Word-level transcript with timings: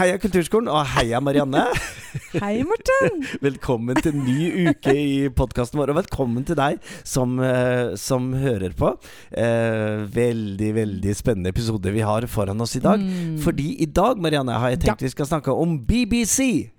Heia 0.00 0.16
Kulturskolen, 0.16 0.68
og 0.72 0.86
heia 0.94 1.18
Marianne. 1.20 1.66
Hei, 2.40 2.62
Morten. 2.64 3.18
velkommen 3.44 3.98
til 4.00 4.14
ny 4.16 4.70
uke 4.70 4.94
i 4.96 5.16
podkasten 5.36 5.76
vår, 5.76 5.90
og 5.92 5.98
velkommen 5.98 6.46
til 6.48 6.56
deg 6.56 6.78
som, 7.04 7.34
uh, 7.36 7.92
som 8.00 8.30
hører 8.32 8.72
på. 8.78 8.94
Eh, 9.28 10.06
veldig, 10.14 10.70
veldig 10.78 11.16
spennende 11.18 11.52
episode 11.52 11.92
vi 11.92 12.00
har 12.06 12.24
foran 12.32 12.64
oss 12.64 12.78
i 12.78 12.82
dag. 12.86 13.02
Mm. 13.02 13.34
Fordi 13.44 13.74
i 13.84 13.90
dag, 14.00 14.16
Marianne, 14.16 14.56
har 14.62 14.72
jeg 14.72 14.80
tenkt 14.86 15.04
ja. 15.04 15.10
vi 15.10 15.12
skal 15.12 15.28
snakke 15.34 15.52
om 15.52 15.76
BBC. 15.84 16.70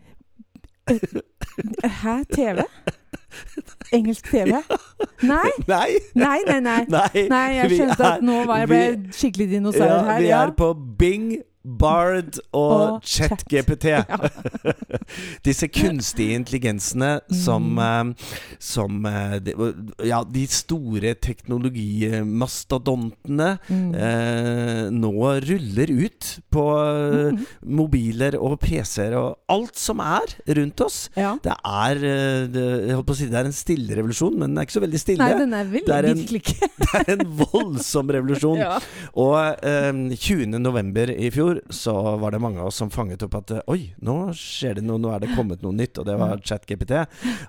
Hæ? 0.90 2.18
TV? 2.34 2.66
Engelsk 3.94 4.34
TV? 4.34 4.64
Nei? 5.22 5.54
Nei, 5.70 5.92
nei, 6.18 6.40
nei. 6.50 6.60
nei. 6.90 7.28
nei. 7.30 7.46
jeg 7.60 7.78
skjønte 7.78 8.12
at 8.16 8.26
nå 8.26 8.42
var 8.50 8.66
jeg 8.66 8.74
ble 8.74 8.84
skikkelig 9.14 9.50
dinosaur 9.54 9.94
ja, 9.94 10.04
her. 10.10 10.26
Vi 10.26 10.36
er 10.42 10.58
på 10.58 10.74
Bing 10.98 11.30
Bard 11.62 12.42
og, 12.52 12.72
og 12.72 13.02
ChatGPT. 13.06 13.86
Ja. 13.92 14.04
Disse 15.46 15.68
kunstige 15.68 16.36
intelligensene 16.38 17.20
som, 17.44 17.64
mm. 17.76 18.16
som 18.62 19.06
eh, 19.06 19.36
Ja, 20.08 20.24
de 20.24 20.48
store 20.48 21.14
teknologimastodontene 21.20 23.58
mm. 23.68 23.96
eh, 23.96 24.90
nå 24.96 25.12
ruller 25.44 25.92
ut 26.06 26.40
på 26.54 26.78
mm. 26.80 27.38
mobiler 27.78 28.36
og 28.40 28.60
PC-er 28.64 29.16
og 29.20 29.38
alt 29.52 29.78
som 29.80 30.00
er 30.06 30.28
rundt 30.62 30.82
oss. 30.86 31.10
Ja. 31.20 31.32
Det 31.44 31.56
er 31.58 31.96
det, 32.54 32.66
Jeg 32.88 32.96
holdt 32.96 33.10
på 33.10 33.14
å 33.18 33.20
si 33.20 33.28
det 33.32 33.40
er 33.42 33.48
en 33.50 33.56
stille 33.56 33.96
revolusjon, 34.00 34.36
men 34.38 34.48
den 34.52 34.58
er 34.62 34.66
ikke 34.70 34.80
så 34.80 34.86
veldig 34.86 35.02
stille. 35.04 35.24
Nei, 35.26 35.34
den 35.42 35.54
er 35.58 35.66
veldig, 35.76 35.90
det, 35.90 35.96
er 35.98 36.06
en, 36.14 36.22
det 36.86 36.92
er 37.02 37.08
en 37.18 37.26
voldsom 37.44 38.06
revolusjon. 38.16 38.60
ja. 38.64 38.76
Og 39.20 39.36
eh, 39.68 39.92
20. 40.16 40.56
november 40.62 41.08
i 41.12 41.28
fjor 41.34 41.51
fjor 41.52 41.74
så 41.74 42.18
var 42.18 42.32
det 42.32 42.40
mange 42.40 42.60
av 42.60 42.68
oss 42.68 42.80
som 42.82 42.92
fanget 42.92 43.24
opp 43.24 43.36
at 43.40 43.54
oi, 43.70 43.94
nå 44.02 44.32
skjer 44.36 44.80
det 44.80 44.86
noe, 44.86 45.00
nå 45.02 45.12
er 45.14 45.24
det 45.24 45.36
kommet 45.36 45.62
noe 45.64 45.74
nytt, 45.76 46.00
og 46.00 46.08
det 46.08 46.18
var 46.20 46.42
ChatGPT. 46.44 46.94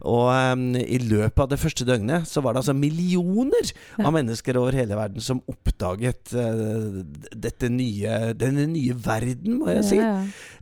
Og 0.08 0.28
um, 0.30 0.76
i 0.76 0.98
løpet 1.02 1.38
av 1.44 1.50
det 1.50 1.60
første 1.60 1.86
døgnet 1.86 2.28
så 2.28 2.42
var 2.42 2.54
det 2.54 2.62
altså 2.62 2.74
millioner 2.76 3.72
av 4.02 4.12
mennesker 4.14 4.58
over 4.58 4.76
hele 4.76 4.96
verden 4.98 5.22
som 5.22 5.42
oppdaget 5.50 6.34
uh, 6.36 7.02
dette 7.32 7.70
nye, 7.72 8.32
denne 8.38 8.66
nye 8.70 8.96
verden, 8.96 9.60
må 9.60 9.70
jeg 9.76 9.86
si. 9.88 10.00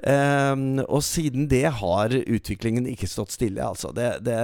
Um, 0.01 0.81
og 0.87 1.03
siden 1.05 1.49
det 1.51 1.67
har 1.81 2.15
utviklingen 2.15 2.89
ikke 2.91 3.11
stått 3.11 3.35
stille, 3.37 3.65
altså. 3.65 3.93
Det, 3.97 4.09
det, 4.27 4.37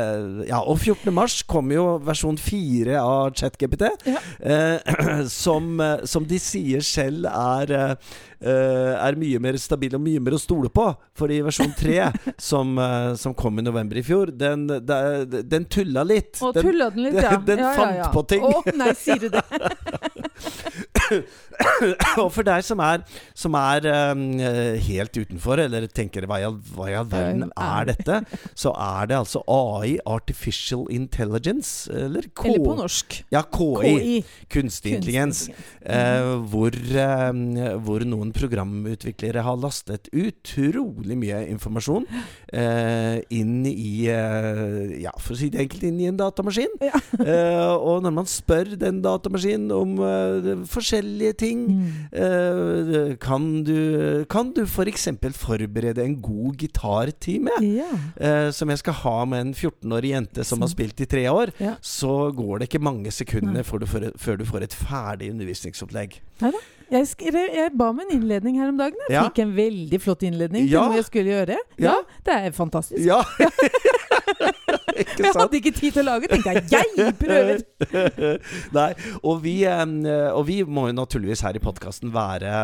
ja, 0.50 0.60
og 0.62 0.80
14. 0.80 1.12
mars 1.14 1.40
kom 1.48 1.72
jo 1.74 1.96
versjon 2.04 2.38
4 2.40 3.00
av 3.00 3.34
ChatGPT, 3.36 3.88
ja. 4.08 4.22
uh, 4.44 5.26
som, 5.42 5.76
som, 6.04 6.26
de 6.26 6.38
sier 6.42 6.82
selv 6.84 7.28
er 7.30 7.72
uh, 7.76 8.16
Eh, 8.35 8.35
er 8.40 9.16
mye 9.18 9.40
mer 9.42 9.56
stabil 9.60 9.94
og 9.96 10.02
mye 10.02 10.20
mer 10.22 10.36
å 10.36 10.40
stole 10.40 10.70
på. 10.72 10.86
Fordi 11.16 11.40
versjon 11.46 11.72
3, 11.76 11.96
som, 12.50 12.76
eh, 12.78 13.14
som, 13.20 13.34
kom 13.36 13.58
i 13.58 13.64
november 13.64 13.96
i 13.96 14.04
fjor, 14.06 14.32
den, 14.32 14.66
den, 14.68 15.36
den 15.48 15.68
tulla 15.72 16.04
litt. 16.06 16.36
Å, 16.40 16.52
tulla 16.56 16.90
den 16.94 17.08
litt, 17.08 17.20
ja. 17.22 17.36
Den, 17.36 17.44
den 17.46 17.64
ja, 17.64 17.72
fant 17.76 17.98
ja, 17.98 18.08
på 18.12 18.22
ting. 18.28 18.44
Å, 18.44 18.62
nei, 18.76 18.92
sier 18.98 19.20
du 19.20 19.28
det? 19.32 19.42
og 22.22 22.28
for 22.34 22.46
deg 22.46 22.64
som 22.66 22.80
er, 22.84 23.02
som 23.36 23.56
er 23.58 23.86
um, 24.12 24.24
helt 24.86 25.16
utenfor, 25.16 25.60
eller 25.66 25.86
tenker 25.92 26.26
hva 26.28 26.40
i 26.40 26.46
all, 26.46 26.58
verden 27.06 27.50
er 27.52 27.88
dette, 27.90 28.20
så 28.58 28.72
er 28.72 29.10
det 29.10 29.18
altså 29.18 29.42
AI, 29.50 29.96
Artificial 30.06 30.86
Intelligence, 30.92 31.90
eller 31.92 32.28
K... 32.32 32.48
Eller 32.50 32.64
på 32.64 32.76
norsk. 32.80 33.18
Ja, 33.34 33.42
KI. 33.46 33.92
KI. 33.96 34.16
Kunstig 34.52 34.96
intelligens. 34.96 35.46
Uh, 35.86 36.42
hvor, 36.50 36.74
um, 37.30 37.44
hvor, 37.86 38.04
noen 38.06 38.32
programutviklere 38.36 39.44
har 39.46 39.60
lastet 39.60 40.10
utrolig 40.14 41.16
mye 41.18 41.42
informasjon 41.52 42.06
uh, 42.06 43.16
inn 43.34 43.62
i 43.66 44.06
uh, 44.10 44.94
Ja, 45.00 45.12
for 45.20 45.34
å 45.34 45.38
si 45.40 45.50
det 45.52 45.62
enkelt, 45.64 45.86
inn 45.86 46.00
i 46.02 46.10
en 46.10 46.18
datamaskin. 46.18 46.72
Ja. 46.82 46.98
og 47.76 48.02
når 48.04 48.12
man 48.14 48.28
spør 48.28 48.74
den 48.78 49.00
datamaskinen 49.04 49.72
om 49.74 49.96
forskjellige 50.70 50.95
ting. 51.38 51.64
Mm. 51.66 51.88
Uh, 52.12 53.16
kan 53.22 53.64
du, 53.64 54.24
kan 54.30 54.52
du 54.52 54.62
f.eks. 54.66 55.08
For 55.16 55.36
forberede 55.46 56.04
en 56.04 56.16
god 56.22 56.56
gitartime, 56.58 57.50
yeah. 57.62 58.50
som 58.52 58.70
jeg 58.70 58.78
skal 58.78 58.96
ha 59.02 59.24
med 59.24 59.40
en 59.40 59.54
14-årig 59.54 60.10
jente 60.12 60.44
som 60.44 60.60
har 60.60 60.70
spilt 60.70 61.00
i 61.00 61.06
tre 61.06 61.26
år, 61.30 61.52
ja. 61.58 61.74
så 61.80 62.30
går 62.34 62.58
det 62.58 62.70
ikke 62.70 62.82
mange 62.82 63.10
sekundene 63.10 63.64
før 63.64 63.82
du, 63.82 63.86
får, 63.86 64.08
før 64.18 64.40
du 64.40 64.44
får 64.48 64.66
et 64.66 64.74
ferdig 64.74 65.30
undervisningsopplegg. 65.34 66.20
Neida. 66.42 66.62
Jeg, 66.90 67.08
jeg, 67.18 67.70
ba 67.74 67.88
om 67.90 68.00
en 68.04 68.12
innledning 68.14 68.60
her 68.60 68.70
om 68.70 68.76
dagen. 68.78 68.98
Jeg 69.10 69.24
fikk 69.30 69.40
en 69.42 69.56
veldig 69.56 69.98
flott 70.02 70.22
innledning 70.22 70.68
til 70.68 70.78
noe 70.78 71.00
jeg 71.00 71.08
skulle 71.08 71.32
gjøre. 71.34 71.58
Ja, 71.82 71.96
det 72.26 72.36
er 72.46 72.54
fantastisk. 72.54 73.02
Ja. 73.02 73.22
jeg 74.96 75.32
hadde 75.36 75.60
ikke 75.60 75.74
tid 75.76 75.96
til 75.96 76.02
å 76.02 76.06
lage, 76.06 76.30
tenkte 76.30 76.54
jeg. 76.54 76.92
Jeg 76.96 77.16
prøver! 77.20 77.62
Nei, 78.78 78.88
og 79.22 79.42
vi, 79.44 79.56
og 79.66 80.42
vi, 80.48 80.60
må 80.66 80.88
jo 80.90 80.96
naturligvis 80.96 81.44
her 81.46 81.58
i 81.58 81.62
podkasten 81.62 82.14
være, 82.14 82.54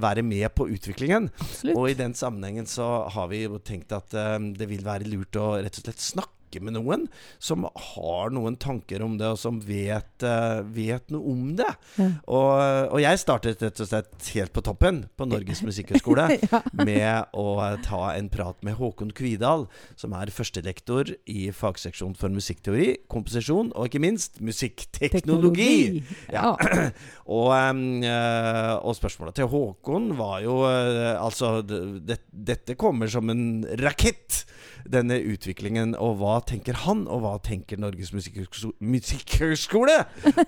være, 0.00 0.26
med 0.26 0.48
på 0.56 0.68
utviklingen. 0.72 1.30
Absolutt. 1.40 1.78
Og 1.78 1.90
i 1.90 1.98
den 1.98 2.14
sammenhengen 2.18 2.68
så 2.70 3.08
har 3.12 3.32
vi 3.32 3.44
tenkt 3.64 3.94
at 3.96 4.12
det 4.12 4.68
vil 4.70 4.84
være 4.86 5.08
lurt 5.10 5.40
å 5.40 5.54
rett 5.58 5.80
og 5.80 5.86
slett 5.86 6.08
snakke 6.12 6.41
snakke 6.52 6.64
med 6.64 6.76
noen 6.76 7.06
som 7.38 7.64
har 7.64 8.30
noen 8.32 8.56
tanker 8.56 9.02
om 9.02 9.16
det, 9.18 9.32
og 9.32 9.38
som 9.38 9.60
vet, 9.60 10.22
uh, 10.22 10.62
vet 10.62 11.10
noe 11.10 11.32
om 11.32 11.56
det. 11.56 11.70
Ja. 11.96 12.08
Og, 12.26 12.92
og, 12.92 13.00
jeg 13.02 13.20
startet 13.20 13.62
rett 13.62 13.80
og 13.80 13.88
slett 13.88 14.28
helt 14.34 14.52
på 14.52 14.62
toppen 14.62 15.06
på 15.16 15.26
Norges 15.26 15.62
musikkhøgskole 15.66 16.28
ja. 16.36 16.62
med 16.74 17.32
å 17.32 17.76
ta 17.84 18.12
en 18.16 18.28
prat 18.28 18.56
med 18.62 18.76
Håkon 18.76 19.12
Kvidal, 19.12 19.66
som 19.96 20.12
er 20.14 20.32
førstelektor 20.32 21.14
i 21.26 21.50
fagseksjon 21.52 22.14
for 22.18 22.32
musikkteori, 22.32 23.04
komposisjon 23.08 23.72
og 23.74 23.88
ikke 23.88 24.02
minst 24.02 24.40
musikkteknologi. 24.40 26.02
Ja. 26.32 26.54
og, 27.38 27.52
um, 27.52 28.02
og, 28.02 28.92
spørsmålet 28.96 29.40
til 29.40 29.48
Håkon 29.52 30.12
var 30.18 30.42
jo 30.44 30.62
uh, 30.66 31.00
Altså, 31.22 31.60
det, 31.62 32.18
dette 32.28 32.74
kommer 32.78 33.08
som 33.10 33.30
en 33.32 33.62
rakett 33.80 34.42
denne 34.88 35.18
utviklingen. 35.20 35.94
Og 36.00 36.18
hva 36.20 36.38
tenker 36.48 36.74
han, 36.84 37.06
og 37.10 37.22
hva 37.24 37.36
tenker 37.44 37.80
Norges 37.80 38.12
musikkhøgskole 38.14 39.98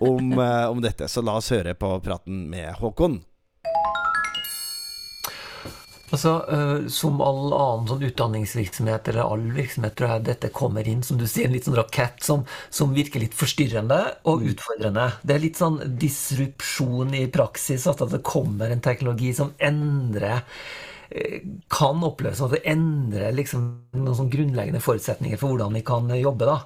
om, 0.01 0.35
uh, 0.39 0.67
om 0.73 0.83
dette? 0.85 1.09
Så 1.11 1.25
la 1.25 1.39
oss 1.41 1.53
høre 1.55 1.77
på 1.79 1.93
praten 2.05 2.47
med 2.53 2.75
Håkon. 2.81 3.21
Altså, 6.15 6.33
uh, 6.47 6.87
Som 6.93 7.19
all 7.25 7.51
annen 7.51 7.89
sånn 7.91 8.05
utdanningsvirksomhet, 8.07 9.11
eller 9.11 9.25
all 9.25 9.49
virksomhet, 9.57 9.97
tror 9.99 10.13
jeg 10.13 10.27
dette 10.29 10.53
kommer 10.55 10.87
inn 10.89 11.03
som 11.07 11.19
du 11.19 11.27
sier, 11.27 11.49
en 11.49 11.57
litt 11.57 11.67
sånn 11.67 11.79
rakett 11.79 12.23
som, 12.23 12.45
som, 12.71 12.95
virker 12.95 13.25
litt 13.25 13.35
forstyrrende 13.35 14.01
og 14.31 14.45
mm. 14.45 14.49
utfordrende. 14.53 15.09
Det 15.23 15.35
er 15.35 15.43
litt 15.43 15.61
sånn 15.61 15.81
disrupsjon 16.01 17.17
i 17.19 17.27
praksis, 17.35 17.89
at 17.91 18.05
det 18.13 18.23
kommer 18.27 18.71
en 18.71 18.85
teknologi 18.85 19.35
som 19.35 19.55
endrer 19.59 20.45
kan 21.71 22.03
oppleves 22.03 22.39
som 22.39 22.49
at 22.49 22.57
det 22.57 22.65
endrer 22.73 23.35
liksom 23.37 23.67
noen 23.95 24.17
sånn 24.19 24.31
grunnleggende 24.33 24.81
forutsetninger 24.83 25.39
for 25.39 25.53
hvordan 25.53 25.77
vi 25.79 25.83
kan 25.87 26.11
jobbe. 26.19 26.49
Da. 26.49 26.57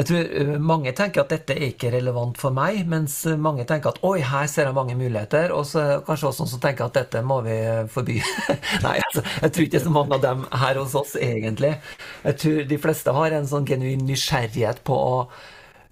Jeg 0.00 0.08
tror 0.08 0.30
eh, 0.40 0.52
Mange 0.70 0.94
tenker 0.96 1.24
at 1.24 1.34
dette 1.34 1.56
er 1.56 1.66
ikke 1.68 1.92
relevant 1.92 2.40
for 2.40 2.54
meg, 2.56 2.80
mens 2.88 3.18
mange 3.36 3.66
tenker 3.68 3.92
at 3.92 4.00
oi, 4.06 4.22
her 4.24 4.48
ser 4.48 4.70
jeg 4.70 4.76
mange 4.78 4.96
muligheter. 4.96 5.52
Og 5.56 5.68
så 5.68 5.84
kanskje 6.06 6.30
også 6.30 6.46
noen 6.46 6.52
som 6.54 6.64
tenker 6.64 6.88
at 6.88 6.96
dette 6.96 7.24
må 7.26 7.40
vi 7.44 7.58
forby. 7.92 8.18
Nei, 8.86 8.96
altså, 9.04 9.24
jeg 9.44 9.52
tror 9.52 9.68
ikke 9.68 9.84
så 9.84 9.94
mange 9.94 10.16
av 10.16 10.24
dem 10.24 10.44
her 10.64 10.80
hos 10.80 10.96
oss, 10.98 11.16
egentlig. 11.20 11.76
Jeg 12.24 12.40
tror 12.40 12.60
de 12.72 12.82
fleste 12.86 13.16
har 13.20 13.36
en 13.36 13.48
sånn 13.52 13.68
genuin 13.68 14.06
nysgjerrighet 14.08 14.84
på 14.88 14.96
å 14.96 15.16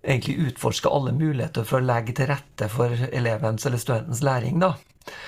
egentlig 0.03 0.37
utforske 0.49 0.91
alle 0.93 1.13
muligheter 1.13 1.67
for 1.67 1.81
å 1.81 1.89
legge 1.89 2.15
til 2.17 2.31
rette 2.31 2.69
for 2.71 2.95
elevens 3.09 3.67
eller 3.67 3.83
studentens 3.83 4.23
læring. 4.23 4.61
da. 4.63 4.75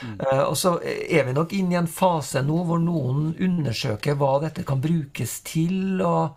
Mm. 0.05 0.17
Uh, 0.21 0.45
og 0.51 0.57
så 0.61 0.75
er 0.85 1.25
vi 1.27 1.37
nok 1.37 1.55
inn 1.57 1.73
i 1.73 1.79
en 1.81 1.89
fase 1.91 2.43
nå 2.45 2.63
hvor 2.69 2.81
noen 2.83 3.31
undersøker 3.41 4.19
hva 4.21 4.35
dette 4.45 4.65
kan 4.69 4.83
brukes 4.83 5.41
til. 5.47 6.01
og 6.01 6.37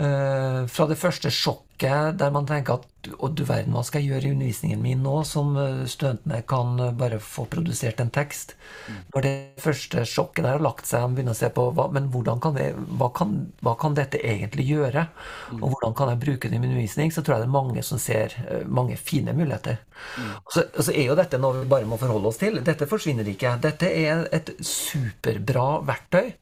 uh, 0.00 0.64
Fra 0.66 0.88
det 0.90 0.98
første 1.00 1.32
sjokket 1.32 2.18
der 2.20 2.34
man 2.34 2.48
tenker 2.50 2.80
at 2.80 2.90
å 3.18 3.30
du 3.30 3.44
verden, 3.46 3.74
hva 3.76 3.84
skal 3.86 4.02
jeg 4.02 4.14
gjøre 4.14 4.28
i 4.28 4.34
undervisningen 4.34 4.82
min 4.82 5.02
nå, 5.04 5.14
som 5.28 5.54
eh, 5.60 5.84
studentene 5.90 6.40
kan 6.48 6.76
bare 6.98 7.20
få 7.22 7.46
produsert 7.50 8.02
en 8.02 8.12
tekst. 8.14 8.54
Mm. 8.88 8.98
Når 9.14 9.26
det 9.26 9.34
første 9.64 10.04
sjokket 10.08 10.44
der 10.44 10.56
har 10.56 10.64
lagt 10.64 10.88
seg, 10.88 11.06
og 11.06 11.16
begynner 11.18 11.36
å 11.36 11.40
se 11.40 11.50
på 11.54 11.66
hva, 11.76 11.88
men 11.94 12.10
hvordan 12.14 12.42
kan 12.44 12.56
det, 12.58 12.70
hva, 12.98 13.10
kan, 13.16 13.36
hva 13.64 13.76
kan 13.80 13.96
dette 13.98 14.20
egentlig 14.20 14.68
gjøre? 14.70 15.06
Mm. 15.52 15.62
Og 15.62 15.74
hvordan 15.74 15.96
kan 15.98 16.12
jeg 16.12 16.22
bruke 16.26 16.50
det 16.50 16.58
i 16.58 16.62
min 16.62 16.72
undervisning? 16.72 17.12
Så 17.14 17.24
tror 17.24 17.36
jeg 17.36 17.46
det 17.46 17.50
er 17.50 17.56
mange 17.58 17.86
som 17.86 18.00
ser 18.02 18.36
mange 18.66 18.96
fine 19.00 19.34
muligheter. 19.36 19.80
Mm. 20.18 20.30
Og, 20.42 20.52
så, 20.54 20.66
og 20.70 20.86
så 20.86 20.94
er 20.94 21.08
jo 21.08 21.18
dette 21.18 21.40
noe 21.40 21.62
vi 21.62 21.70
bare 21.70 21.88
må 21.88 21.98
forholde 22.00 22.30
oss 22.30 22.40
til. 22.40 22.60
Dette 22.66 22.88
forsvinner 22.90 23.28
ikke. 23.30 23.56
Dette 23.62 23.90
er 23.90 24.26
et 24.34 24.54
superbra 24.64 25.68
verktøy. 25.86 26.32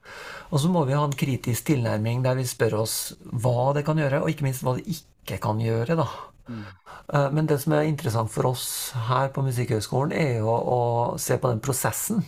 Og 0.53 0.61
så 0.61 0.69
må 0.69 0.85
vi 0.85 0.97
ha 0.97 1.05
en 1.07 1.17
kritisk 1.17 1.71
tilnærming 1.71 2.21
der 2.25 2.37
vi 2.37 2.45
spør 2.49 2.83
oss 2.83 2.97
hva 3.25 3.73
det 3.77 3.87
kan 3.87 4.01
gjøre, 4.01 4.21
og 4.21 4.33
ikke 4.33 4.45
minst 4.45 4.65
hva 4.67 4.77
det 4.77 4.85
ikke 4.85 5.12
kan 5.27 5.61
gjøre. 5.63 5.97
da. 5.97 6.07
Mm. 6.49 6.63
Men 7.35 7.47
det 7.47 7.59
som 7.63 7.73
er 7.77 7.87
interessant 7.87 8.31
for 8.33 8.51
oss 8.51 8.93
her 9.09 9.29
på 9.35 9.45
Musikkhøgskolen, 9.47 10.13
er 10.17 10.41
jo 10.43 10.51
å 10.51 10.81
se 11.21 11.37
på 11.39 11.51
den 11.53 11.61
prosessen. 11.63 12.23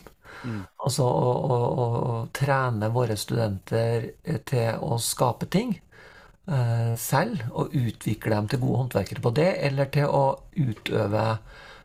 Mm. 0.44 0.62
Altså 0.85 1.06
å, 1.08 1.32
å, 1.32 1.58
å, 1.85 2.19
trene 2.37 2.91
våre 2.93 3.17
studenter 3.17 4.11
til 4.46 4.82
å 4.85 4.99
skape 5.00 5.49
ting 5.50 5.73
eh, 5.75 6.93
selv, 7.00 7.46
og 7.52 7.75
utvikle 7.75 8.37
dem 8.37 8.50
til 8.50 8.62
gode 8.64 8.82
håndverkere 8.82 9.25
på 9.25 9.32
det, 9.38 9.50
eller 9.69 9.91
til 9.94 10.11
å 10.11 10.25
utøve 10.52 11.25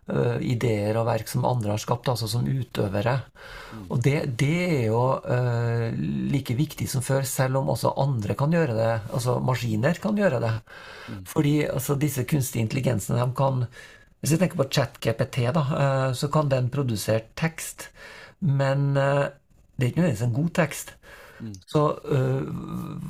uh, 0.09 0.38
ideer 0.44 0.97
og 1.00 1.07
verk 1.07 1.29
som 1.29 1.45
andre 1.47 1.73
har 1.73 1.81
skapt, 1.81 2.09
altså 2.11 2.27
som 2.29 2.47
utøvere. 2.47 3.15
Mm. 3.71 3.85
Og 3.88 4.01
det, 4.06 4.15
det, 4.39 4.57
er 4.65 4.83
jo 4.89 5.03
uh, 5.23 5.88
like 6.33 6.56
viktig 6.57 6.89
som 6.91 7.06
før, 7.06 7.23
selv 7.27 7.61
om 7.61 7.71
også 7.73 7.94
andre 8.01 8.35
kan 8.39 8.53
gjøre 8.53 8.77
det. 8.77 8.91
Altså 9.15 9.38
maskiner 9.44 10.01
kan 10.01 10.19
gjøre 10.19 10.41
det. 10.44 10.53
Mm. 11.09 11.23
Fordi 11.29 11.56
altså, 11.69 11.97
disse 12.00 12.25
kunstige 12.29 12.65
intelligensene, 12.65 13.21
de 13.21 13.38
kan 13.38 13.65
Hvis 14.19 14.33
jeg 14.33 14.39
tenker 14.41 14.59
på 14.59 14.67
ChatGPT, 14.67 15.45
da, 15.56 15.61
uh, 15.63 16.13
så 16.13 16.27
kan 16.27 16.50
den 16.51 16.69
produsere 16.69 17.29
tekst. 17.39 17.89
Men 18.39 18.94
det 18.95 19.83
er 19.83 19.89
ikke 19.89 20.00
nødvendigvis 20.00 20.27
en 20.27 20.33
god 20.33 20.50
tekst. 20.56 20.94
Mm. 21.39 21.53
Så 21.67 21.81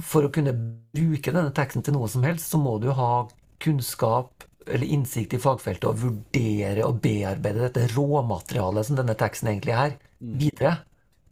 for 0.06 0.26
å 0.26 0.32
kunne 0.34 0.54
bruke 0.94 1.34
denne 1.34 1.54
teksten 1.54 1.86
til 1.86 1.94
noe 1.94 2.10
som 2.10 2.26
helst, 2.26 2.50
så 2.50 2.58
må 2.62 2.80
du 2.82 2.90
ha 2.98 3.28
kunnskap 3.62 4.49
eller 4.70 4.94
innsikt 4.96 5.34
i 5.34 5.42
fagfeltet 5.42 5.88
og 5.90 6.00
vurdere 6.04 6.86
og 6.86 7.02
bearbeide 7.04 7.68
dette 7.68 7.88
råmaterialet 7.96 8.88
som 8.88 9.00
denne 9.00 9.16
teksten 9.20 9.52
egentlig 9.52 9.76
er, 9.76 9.98
mm. 10.20 10.38
videre. 10.42 10.76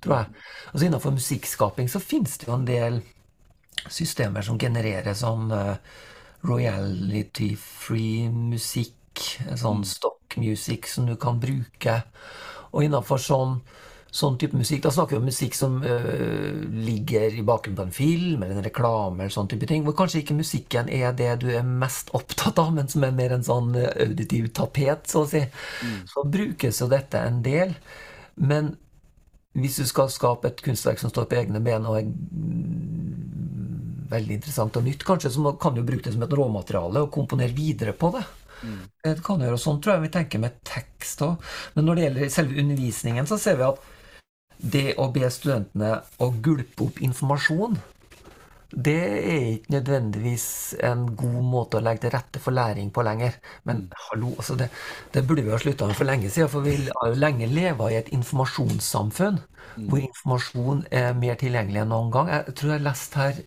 tror 0.02 0.20
jeg. 0.20 0.44
Altså 0.74 0.86
Innenfor 0.86 1.16
musikkskaping 1.16 1.90
så 1.90 2.02
finnes 2.04 2.38
det 2.38 2.50
jo 2.50 2.58
en 2.58 2.68
del 2.68 3.02
systemer 3.94 4.46
som 4.46 4.60
genererer 4.60 5.16
sånn 5.18 5.52
uh, 5.54 5.78
royalty-free 6.48 8.28
musikk, 8.30 9.24
sånn 9.58 9.84
stock 9.88 10.38
music 10.38 10.90
som 10.90 11.08
du 11.08 11.16
kan 11.20 11.40
bruke. 11.42 12.02
Og 12.74 12.86
innenfor 12.86 13.22
sånn 13.22 13.60
sånn 14.18 14.38
type 14.42 14.58
musikk. 14.58 14.82
Da 14.86 14.92
snakker 14.94 15.18
vi 15.18 15.22
om 15.22 15.30
musikk 15.30 15.56
som 15.58 15.78
uh, 15.84 16.64
ligger 16.74 17.36
i 17.38 17.44
bakgrunnen 17.46 17.78
på 17.78 17.86
en 17.86 17.94
film 17.96 18.44
eller 18.44 18.58
en 18.58 18.66
reklame. 18.66 19.24
eller 19.24 19.34
sånn 19.34 19.50
type 19.52 19.70
ting, 19.70 19.86
Hvor 19.86 19.96
kanskje 19.98 20.24
ikke 20.24 20.38
musikken 20.38 20.90
er 20.90 21.14
det 21.18 21.30
du 21.44 21.52
er 21.54 21.68
mest 21.68 22.10
opptatt 22.18 22.60
av, 22.64 22.74
men 22.74 22.90
som 22.90 23.06
er 23.06 23.16
mer 23.16 23.36
en 23.36 23.46
sånn 23.46 23.76
uh, 23.78 23.92
auditiv 24.08 24.50
tapet, 24.58 25.06
så 25.12 25.24
å 25.26 25.30
si. 25.30 25.44
Mm. 25.86 26.02
Så 26.10 26.26
brukes 26.38 26.82
jo 26.82 26.90
dette 26.92 27.22
en 27.22 27.44
del. 27.46 27.76
Men 28.36 28.76
hvis 29.58 29.80
du 29.82 29.86
skal 29.90 30.10
skape 30.14 30.50
et 30.50 30.64
kunstverk 30.66 31.02
som 31.02 31.14
står 31.14 31.30
på 31.30 31.40
egne 31.40 31.62
ben 31.66 31.86
og 31.90 32.00
er 32.00 32.10
mm, 32.10 34.08
veldig 34.12 34.38
interessant 34.38 34.78
og 34.78 34.86
nytt, 34.86 35.06
kanskje, 35.06 35.34
så 35.34 35.54
kan 35.62 35.78
du 35.78 35.84
bruke 35.86 36.06
det 36.08 36.16
som 36.16 36.26
et 36.26 36.36
råmateriale 36.40 37.06
og 37.06 37.14
komponere 37.14 37.56
videre 37.58 37.94
på 37.98 38.12
det. 38.18 38.24
Mm. 38.64 38.80
Det 39.06 39.14
kan 39.26 39.42
gjøre, 39.42 39.60
Sånn 39.62 39.82
tror 39.82 39.96
jeg 39.96 40.08
vi 40.08 40.14
tenker 40.14 40.42
med 40.42 40.58
tekst 40.66 41.22
òg. 41.26 41.50
Men 41.76 41.88
når 41.88 41.98
det 41.98 42.06
gjelder 42.06 42.34
selve 42.34 42.60
undervisningen, 42.64 43.30
så 43.30 43.38
ser 43.42 43.60
vi 43.60 43.68
at 43.68 43.86
det 44.58 44.96
å 44.98 45.10
be 45.14 45.30
studentene 45.32 46.00
å 46.24 46.32
gulpe 46.44 46.88
opp 46.88 47.02
informasjon, 47.04 47.78
det 48.68 49.00
er 49.00 49.44
ikke 49.54 49.72
nødvendigvis 49.78 50.48
en 50.84 51.06
god 51.16 51.44
måte 51.48 51.80
å 51.80 51.84
legge 51.86 52.04
til 52.04 52.12
rette 52.18 52.42
for 52.44 52.56
læring 52.56 52.90
på 52.92 53.04
lenger. 53.06 53.38
Men 53.64 53.86
mm. 53.86 53.94
hallo, 54.10 54.34
altså 54.36 54.58
det, 54.60 54.68
det, 55.14 55.24
burde 55.28 55.46
vi 55.46 55.54
ha 55.54 55.60
slutta 55.62 55.88
med 55.88 55.96
for 55.96 56.10
lenge 56.10 56.30
siden. 56.30 56.52
For 56.52 56.66
vi 56.66 56.76
har 56.90 57.14
jo 57.14 57.20
lenge 57.20 57.48
leva 57.48 57.88
i 57.92 58.00
et 58.02 58.12
informasjonssamfunn 58.16 59.40
mm. 59.40 59.86
hvor 59.88 60.02
informasjon 60.04 60.84
er 60.92 61.16
mer 61.16 61.40
tilgjengelig 61.40 61.86
enn 61.86 61.94
noen 61.96 62.12
gang. 62.12 62.34
Jeg 62.34 62.58
tror 62.60 62.74
jeg 62.74 62.82
har 62.82 62.90
lest 62.90 63.16
her 63.22 63.40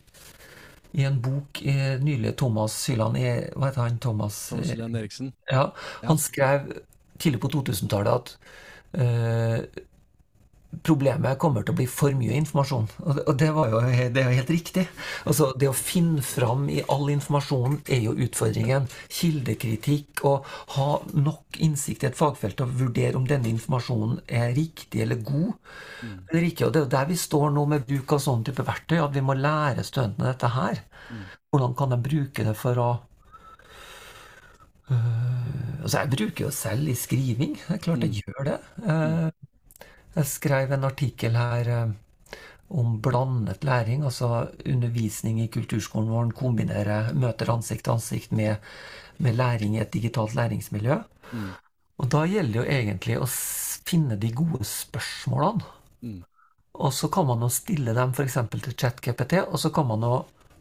i 0.91 1.05
en 1.07 1.21
bok 1.23 1.61
nylig 2.03 2.33
Thomas 2.41 2.75
Syland 2.75 3.15
Hva 3.21 3.69
heter 3.69 3.85
han? 3.85 4.01
Thomas, 4.03 4.41
Thomas 4.49 4.73
Syland 4.73 4.97
Eriksen. 4.99 5.35
Ja, 5.53 5.69
Han 6.03 6.19
skrev 6.19 6.73
tidlig 7.21 7.43
på 7.45 7.53
2000-tallet 7.53 8.17
at 8.17 8.33
uh, 8.97 9.85
problemet 10.87 11.39
kommer 11.43 11.65
til 11.65 11.75
å 11.75 11.79
bli 11.81 11.87
for 11.91 12.15
mye 12.17 12.37
informasjon. 12.39 12.87
Og 13.03 13.31
det, 13.39 13.49
var 13.57 13.73
jo, 13.73 13.81
det 14.15 14.23
er 14.23 14.29
jo 14.29 14.39
helt 14.39 14.53
riktig. 14.53 14.85
Altså, 15.29 15.51
det 15.59 15.69
å 15.69 15.77
finne 15.77 16.23
fram 16.25 16.69
i 16.73 16.81
all 16.93 17.11
informasjon 17.13 17.81
er 17.91 18.05
jo 18.05 18.15
utfordringen. 18.15 18.87
Kildekritikk 19.11 20.23
og 20.31 20.47
ha 20.77 20.89
nok 21.17 21.59
innsikt 21.67 22.07
i 22.07 22.11
et 22.11 22.19
fagfelt 22.19 22.59
til 22.61 22.69
å 22.69 22.79
vurdere 22.85 23.19
om 23.19 23.27
denne 23.29 23.51
informasjonen 23.51 24.23
er 24.27 24.55
riktig 24.57 25.03
eller 25.05 25.21
god. 25.21 25.53
Mm. 26.01 26.17
eller 26.31 26.49
ikke. 26.49 26.67
Og 26.67 26.73
det 26.73 26.81
er 26.81 26.87
jo 26.87 26.95
der 26.95 27.11
vi 27.11 27.21
står 27.27 27.53
nå 27.57 27.67
med 27.75 27.87
bruk 27.91 28.17
av 28.17 28.25
sånn 28.25 28.47
type 28.47 28.65
verktøy, 28.65 28.99
at 29.03 29.15
vi 29.17 29.27
må 29.27 29.37
lære 29.37 29.85
studentene 29.87 30.31
dette 30.31 30.55
her. 30.55 30.83
Mm. 31.11 31.29
Hvordan 31.51 31.79
kan 31.79 31.95
de 31.95 32.03
bruke 32.11 32.47
det 32.47 32.59
for 32.59 32.81
å 32.81 32.91
Uh, 34.91 35.85
altså 35.85 36.01
Jeg 36.01 36.11
bruker 36.11 36.45
jo 36.49 36.49
selv 36.51 36.89
i 36.91 36.97
skriving. 36.99 37.53
Det 37.55 37.77
er 37.77 37.83
klart 37.85 38.03
jeg 38.03 38.11
mm. 38.11 38.17
gjør 38.25 38.49
det. 38.49 38.57
Uh, 38.83 39.29
jeg 40.17 40.27
skrev 40.27 40.73
en 40.75 40.87
artikkel 40.89 41.37
her 41.39 41.71
eh, 41.75 41.93
om 42.71 42.99
blandet 43.03 43.65
læring, 43.67 44.05
altså 44.07 44.49
undervisning 44.67 45.41
i 45.43 45.51
kulturskolen 45.51 46.11
hvor 46.11 46.27
en 46.27 46.35
kombinerer 46.35 47.13
møter 47.15 47.51
ansikt 47.51 47.85
til 47.87 47.97
ansikt 47.97 48.33
med, 48.33 48.57
med, 49.19 49.35
læring 49.39 49.77
i 49.77 49.83
et 49.83 49.93
digitalt 49.93 50.35
læringsmiljø. 50.39 51.01
Mm. 51.33 51.51
Og 51.99 52.11
da 52.13 52.25
gjelder 52.27 52.53
det 52.53 52.61
jo 52.61 52.79
egentlig 52.79 53.19
å 53.21 53.31
finne 53.31 54.17
de 54.21 54.31
gode 54.33 54.65
spørsmålene. 54.65 55.67
Mm. 56.01 56.21
Og 56.81 56.93
så 56.95 57.11
kan 57.13 57.27
man 57.27 57.43
jo 57.43 57.51
stille 57.53 57.95
dem 57.95 58.15
f.eks. 58.15 58.39
til 58.51 58.77
ChatGPT, 58.79 59.43
og 59.43 59.59
så 59.59 59.71
kan 59.75 59.89
man 59.91 60.07
jo 60.07 60.15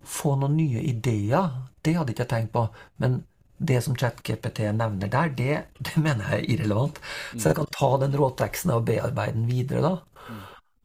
få 0.03 0.33
noen 0.39 0.57
nye 0.57 0.81
ideer. 0.89 1.53
Det 1.85 1.95
hadde 1.95 2.15
ikke 2.15 2.25
jeg 2.25 2.33
tenkt 2.33 2.53
på. 2.55 2.65
Men 2.97 3.21
det 3.59 3.81
som 3.83 3.95
ChatGPT 3.99 4.63
nevner 4.75 5.11
der, 5.11 5.33
det, 5.35 5.55
det, 5.79 5.95
mener 5.99 6.31
jeg 6.31 6.43
er 6.43 6.51
irrelevant. 6.55 7.01
Så 7.35 7.51
jeg 7.51 7.59
kan 7.59 7.71
ta 7.75 7.91
den 8.03 8.15
råteksten 8.17 8.73
og 8.75 8.85
bearbeide 8.87 9.35
den 9.37 9.49
videre. 9.49 9.83
da. 9.83 9.95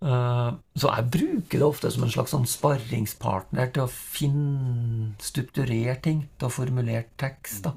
Uh, 0.05 0.59
så 0.76 0.91
jeg 0.91 1.11
bruker 1.15 1.61
det 1.61 1.65
ofte 1.65 1.88
som 1.94 2.05
en 2.05 2.12
slags 2.12 2.35
sånn 2.35 2.49
sparringspartner 2.50 3.71
til 3.73 3.87
å 3.87 3.93
finne 3.93 5.15
strukturere 5.23 5.97
ting, 6.05 6.26
til 6.37 6.50
å 6.50 6.53
formulere 6.53 7.06
tekst. 7.21 7.65
da. 7.65 7.73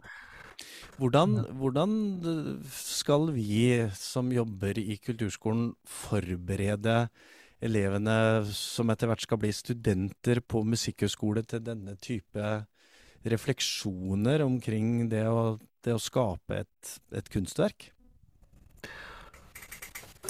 Hvordan, 0.98 1.38
hvordan, 1.60 1.92
skal 2.74 3.30
vi 3.36 3.86
som 3.94 4.32
jobber 4.34 4.80
i 4.82 4.98
kulturskolen, 4.98 5.70
forberede 5.86 7.04
elevene 7.64 8.18
som 8.54 8.90
etter 8.90 9.10
hvert 9.10 9.24
skal 9.24 9.40
bli 9.42 9.54
studenter 9.54 10.42
på 10.42 10.64
musikkhøgskole, 10.66 11.46
til 11.46 11.62
denne 11.64 11.96
type 12.02 12.50
refleksjoner 13.32 14.44
omkring 14.46 15.08
det 15.12 15.26
å, 15.30 15.58
det 15.86 15.96
å 15.96 16.02
skape 16.02 16.64
et, 16.64 16.98
et, 17.16 17.30
kunstverk? 17.32 17.90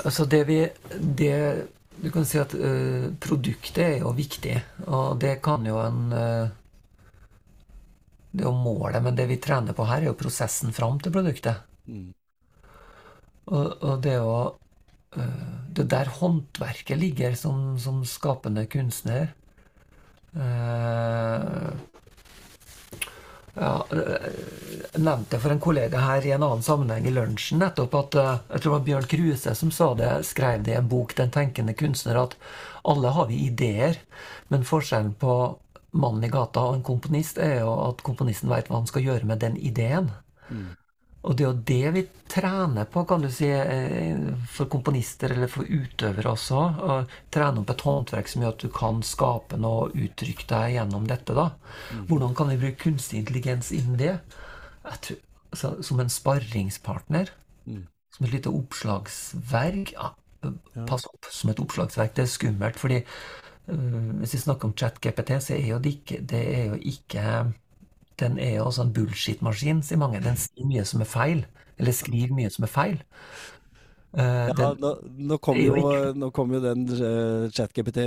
Altså 0.06 0.28
det 0.30 0.44
vi 0.50 0.60
det, 1.18 1.34
Du 1.98 2.12
kan 2.14 2.28
si 2.30 2.38
at 2.38 2.54
uh, 2.54 3.10
produktet 3.18 3.84
er 3.84 3.98
jo 4.04 4.14
viktig, 4.14 4.56
og 4.86 5.18
det 5.22 5.40
kan 5.46 5.66
jo 5.66 5.80
en 5.82 6.04
uh, 6.14 6.52
Det 8.32 8.44
er 8.44 8.50
jo 8.50 8.54
målet, 8.54 9.02
men 9.02 9.18
det 9.18 9.26
vi 9.32 9.40
trener 9.42 9.74
på 9.74 9.88
her, 9.90 10.04
er 10.04 10.12
jo 10.12 10.20
prosessen 10.20 10.76
fram 10.76 11.00
til 11.02 11.16
produktet. 11.16 11.66
Mm. 11.88 12.14
Og, 13.48 13.68
og, 13.82 13.94
det 14.04 14.14
er 14.14 14.22
jo 14.22 14.38
uh, 15.18 15.52
Det 15.74 15.90
der 15.90 16.14
håndverket 16.20 17.02
ligger 17.02 17.36
som, 17.40 17.78
som 17.82 18.04
skapende 18.06 18.68
kunstner. 18.70 19.34
Uh, 20.38 21.74
ja, 23.58 23.86
eh, 23.92 24.32
nevnte 24.98 25.40
for 25.40 25.54
en 25.54 25.60
kollega 25.60 26.00
her 26.00 26.26
i 26.26 26.32
en 26.32 26.44
annen 26.44 26.64
sammenheng 26.64 27.08
i 27.08 27.14
lunsjen 27.14 27.62
nettopp 27.62 27.96
at 27.98 28.18
eh, 28.18 28.34
jeg 28.54 28.64
tror 28.64 28.72
det 28.72 28.76
var 28.78 28.88
Bjørn 28.90 29.08
Kruse 29.14 29.56
som 29.58 29.72
sa 29.74 29.92
det, 29.98 30.12
skrev 30.30 30.64
det 30.66 30.76
i 30.76 30.80
en 30.80 30.90
bok, 30.90 31.16
'Den 31.16 31.32
tenkende 31.32 31.74
kunstner', 31.74 32.22
at 32.24 32.38
alle 32.84 33.14
har 33.14 33.28
vi 33.28 33.46
ideer, 33.48 33.98
men 34.48 34.64
forskjellen 34.64 35.14
på 35.20 35.58
mannen 35.92 36.24
i 36.24 36.30
gata 36.30 36.62
og 36.70 36.76
en 36.76 36.84
komponist 36.84 37.38
er 37.38 37.60
jo 37.62 37.74
at 37.90 38.04
komponisten 38.04 38.50
veit 38.50 38.70
hva 38.70 38.82
han 38.82 38.90
skal 38.90 39.06
gjøre 39.06 39.26
med 39.26 39.42
den 39.42 39.58
ideen. 39.58 40.12
Mm. 40.50 40.76
Og 41.26 41.36
det 41.36 41.44
er 41.44 41.50
jo 41.50 41.66
det 41.68 41.92
vi 41.96 42.04
trener 42.30 42.86
på, 42.92 43.04
kan 43.10 43.24
du 43.24 43.30
si, 43.34 43.50
eh, 43.50 44.20
for 44.54 44.70
komponister 44.72 45.34
eller 45.34 45.50
for 45.52 45.68
utøvere 45.68 46.32
også. 46.32 46.60
Å 46.78 46.98
trene 47.34 47.64
opp 47.64 47.74
et 47.74 47.84
håndverk 47.88 48.30
som 48.32 48.44
gjør 48.44 48.54
at 48.54 48.64
du 48.64 48.70
kan 48.74 49.02
skape 49.04 49.60
noe 49.60 49.88
og 49.88 49.98
uttrykke 49.98 50.48
deg 50.52 50.76
gjennom 50.78 51.08
dette. 51.10 51.34
da. 51.34 51.50
Mm. 51.92 52.06
Hvordan 52.12 52.38
kan 52.38 52.54
vi 52.54 52.60
bruke 52.62 52.84
kunstig 52.86 53.24
intelligens 53.24 53.72
innen 53.76 53.98
det? 53.98 54.14
Tror, 55.02 55.20
altså, 55.52 55.74
som 55.84 56.00
en 56.00 56.14
sparringspartner. 56.14 57.34
Mm. 57.66 57.84
Som 58.16 58.26
et 58.26 58.38
lite 58.38 58.54
oppslagsverk. 58.54 59.94
Ja, 59.98 60.14
pass 60.88 61.06
opp, 61.10 61.28
som 61.34 61.52
et 61.52 61.60
oppslagsverk. 61.60 62.16
Det 62.16 62.24
er 62.24 62.32
skummelt, 62.32 62.80
fordi 62.80 63.02
uh, 63.04 64.12
hvis 64.22 64.38
vi 64.38 64.44
snakker 64.46 64.70
om 64.70 64.76
chat-GPT, 64.78 65.40
så 65.44 65.58
er 65.58 65.72
jo 65.74 65.80
det 65.80 65.98
ikke, 66.00 66.22
det 66.22 66.44
er 66.56 66.66
jo 66.72 66.80
ikke 66.94 67.26
den 68.20 68.40
er 68.42 68.58
jo 68.58 68.70
også 68.70 68.88
en 68.88 68.96
bullshit-maskin, 68.96 69.84
sier 69.86 70.02
mange. 70.02 70.24
Den 70.24 70.40
sier 70.42 70.66
mye 70.70 70.86
som 70.88 71.04
er 71.04 71.12
feil. 71.12 71.46
Eller 71.78 71.94
skriver 71.94 72.34
mye 72.34 72.50
som 72.54 72.66
er 72.66 72.74
feil. 72.74 72.98
Uh, 74.18 74.48
ja, 74.50 74.70
nå, 74.80 74.90
nå, 75.30 75.36
kom 75.44 75.58
jo, 75.60 75.76
nå, 76.16 76.30
kom 76.34 76.54
jo, 76.56 76.62
den 76.64 76.86
uh, 76.90 77.50
ChatGPT 77.54 78.00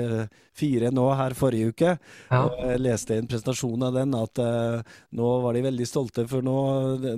4 0.59 0.89
nå 0.97 1.05
her 1.15 1.37
forrige 1.39 1.71
uke. 1.71 1.93
Ja. 2.33 2.41
og 2.41 2.57
Jeg 2.73 2.81
leste 2.83 3.19
en 3.21 3.29
presentasjon 3.31 3.85
av 3.87 3.95
den 3.95 4.17
at 4.19 4.41
uh, 4.43 4.97
nå 5.15 5.29
var 5.45 5.55
de 5.55 5.63
veldig 5.69 5.87
stolte, 5.87 6.25
for 6.31 6.43
nå, 6.43 6.57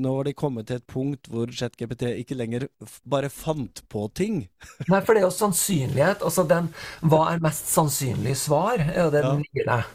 nå 0.03 0.15
var 0.19 0.29
de 0.29 0.35
kommet 0.37 0.69
til 0.69 0.83
et 0.83 0.89
punkt 0.91 1.31
hvor 1.33 1.49
ChatGPT 1.49 2.11
ikke 2.25 2.37
lenger 2.37 2.67
bare 3.09 3.31
fant 3.33 3.85
på 3.93 4.09
ting. 4.19 4.43
Nei, 4.93 5.01
for 5.01 5.15
det 5.15 5.23
er 5.23 5.29
jo 5.31 5.37
sannsynlighet. 5.39 6.27
Altså 6.27 6.45
den 6.51 6.73
Hva 7.01 7.29
er 7.31 7.45
mest 7.45 7.71
sannsynlig 7.73 8.37
svar, 8.43 8.83
er 8.83 9.07
jo 9.07 9.15
det 9.15 9.25
den 9.25 9.47
ligger 9.47 9.71
der. 9.77 9.89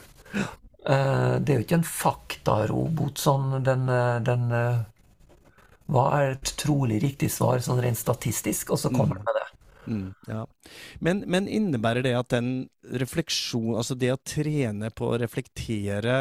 Det 0.87 1.51
er 1.51 1.57
jo 1.57 1.65
ikke 1.65 1.77
en 1.81 1.89
faktarobot 1.89 3.19
sånn 3.19 3.57
den, 3.65 3.89
den 4.23 4.45
hva 5.87 6.07
er 6.17 6.33
et 6.35 6.53
trolig 6.59 7.01
riktig 7.03 7.29
svar, 7.31 7.59
sånn 7.63 7.81
rent 7.83 7.99
statistisk, 7.99 8.73
og 8.75 8.79
så 8.81 8.91
kommer 8.91 9.17
mm. 9.17 9.19
den 9.19 9.27
med 9.27 9.39
det. 9.39 9.45
Mm, 9.87 10.07
ja. 10.27 10.41
men, 10.99 11.21
men, 11.31 11.45
innebærer 11.47 12.03
det 12.03 12.11
at 12.19 12.33
den 12.33 12.49
refleksjon, 12.99 13.77
altså 13.79 13.95
det 13.95 14.09
å 14.11 14.19
trene 14.19 14.89
på 14.91 15.07
å 15.13 15.19
reflektere 15.21 16.17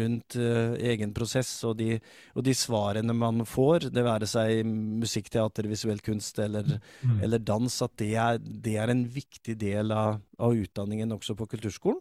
rundt 0.00 0.38
uh, 0.40 0.72
egen 0.80 1.12
prosess 1.16 1.50
og 1.68 1.76
de, 1.82 1.98
og 2.32 2.46
de, 2.46 2.54
svarene 2.56 3.16
man 3.16 3.44
får, 3.48 3.90
det 3.92 4.06
være 4.06 4.28
seg 4.30 4.64
musikk, 4.64 5.28
teater, 5.36 5.68
visuell 5.68 6.00
kunst 6.04 6.40
eller, 6.40 6.78
mm. 7.04 7.20
eller 7.28 7.44
dans, 7.44 7.76
at 7.84 7.92
det 8.00 8.14
er, 8.16 8.40
det 8.40 8.78
er, 8.80 8.94
en 8.94 9.04
viktig 9.04 9.58
del 9.60 9.92
av, 9.92 10.22
av 10.40 10.56
utdanningen 10.64 11.12
også 11.12 11.36
på 11.36 11.50
kulturskolen? 11.52 12.00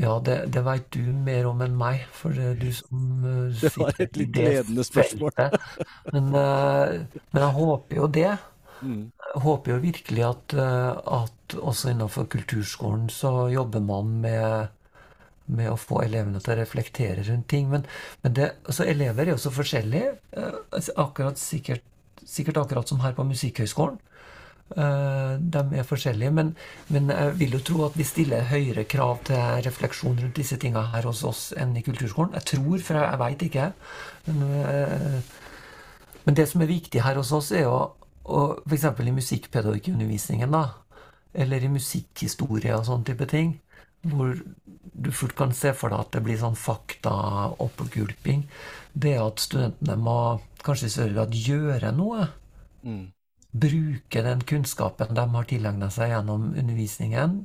Ja, 0.00 0.14
det, 0.24 0.38
det 0.54 0.62
veit 0.64 0.86
du 0.94 1.02
mer 1.12 1.46
om 1.50 1.60
enn 1.60 1.74
meg, 1.76 2.06
for 2.16 2.32
det 2.32 2.46
er 2.48 2.54
du 2.56 2.70
som 2.72 3.26
uh, 3.26 3.52
Det 3.60 3.72
var 3.76 3.98
et 4.00 4.16
litt 4.16 4.38
ledende 4.38 4.84
spørsmål. 4.88 5.34
men, 6.14 6.30
uh, 6.32 7.20
men, 7.28 7.42
jeg 7.42 7.52
håper 7.58 7.98
jo 7.98 8.08
det. 8.16 8.30
Mm. 8.80 9.02
Jeg 9.12 9.42
håper 9.44 9.74
jo 9.74 9.82
virkelig 9.82 10.24
at, 10.30 10.54
uh, 10.56 11.18
at, 11.20 11.56
også 11.60 11.92
innenfor 11.92 12.24
kulturskolen 12.32 13.10
så 13.12 13.50
jobber 13.52 13.84
man 13.84 14.16
med, 14.24 14.72
med 15.52 15.68
å 15.68 15.76
få 15.76 16.00
elevene 16.06 16.40
til 16.40 16.54
å 16.54 16.60
reflektere 16.62 17.26
rundt 17.28 17.50
ting. 17.52 17.68
Men, 17.74 17.84
men 18.24 18.38
det, 18.38 18.48
altså, 18.64 18.88
elever 18.88 19.26
er 19.26 19.34
jo 19.34 19.42
så 19.44 19.52
forskjellige. 19.52 20.14
Altså, 20.72 20.96
akkurat, 21.04 21.36
sikkert, 21.36 21.84
sikkert 22.24 22.64
akkurat 22.64 22.88
som 22.88 23.04
her 23.04 23.12
på 23.18 23.28
Musikkhøgskolen. 23.28 24.00
Eh, 24.72 25.32
de 25.52 25.62
er 25.76 25.84
forskjellige, 25.84 26.32
men, 26.32 26.52
men, 26.88 27.10
jeg 27.10 27.32
vil 27.40 27.56
jo 27.58 27.62
tro 27.66 27.82
at 27.86 27.96
vi 27.98 28.06
stiller 28.08 28.48
høyere 28.48 28.86
krav 28.88 29.20
til 29.28 29.40
refleksjon 29.66 30.20
rundt 30.22 30.38
disse 30.38 30.56
tingene 30.60 30.86
her 30.94 31.08
hos 31.08 31.22
oss 31.28 31.42
enn 31.58 31.74
i 31.76 31.84
kulturskolen. 31.84 32.32
Jeg 32.38 32.48
tror, 32.54 32.78
for 32.78 32.98
jeg, 32.98 33.08
jeg 33.10 33.20
veit 33.22 33.44
ikke. 33.48 33.66
Men, 34.28 34.42
eh, 34.62 35.18
men, 36.24 36.38
det 36.38 36.48
som 36.48 36.64
er 36.64 36.72
viktig 36.72 37.04
her 37.04 37.20
hos 37.20 37.34
oss, 37.36 37.52
er 37.52 37.66
jo 37.66 37.76
f.eks. 38.70 38.88
i 39.02 39.16
musikkpedagogikkundervisningen, 39.18 40.56
da, 40.56 40.64
eller 41.34 41.64
i 41.64 41.72
musikkhistorie 41.72 42.76
og 42.76 42.86
sånn 42.88 43.04
type 43.08 43.28
ting, 43.28 43.56
hvor 44.08 44.36
du 44.92 45.10
fort 45.14 45.34
kan 45.38 45.52
se 45.54 45.72
for 45.76 45.92
deg 45.92 46.00
at 46.04 46.14
det 46.16 46.22
blir 46.24 46.38
sånn 46.40 46.58
faktaoppgulping, 46.58 48.46
det 48.92 49.16
at 49.20 49.42
studentene 49.42 49.98
må 50.00 50.20
kanskje 50.64 50.88
i 50.88 50.94
større 50.94 51.16
grad 51.16 51.36
gjøre 51.36 51.92
noe. 51.96 52.30
Mm 52.86 53.10
bruke 53.52 54.22
den 54.24 54.40
kunnskapen 54.48 55.14
de 55.14 55.26
har 55.34 55.48
tilegna 55.48 55.90
seg 55.92 56.12
gjennom 56.14 56.52
undervisningen, 56.56 57.42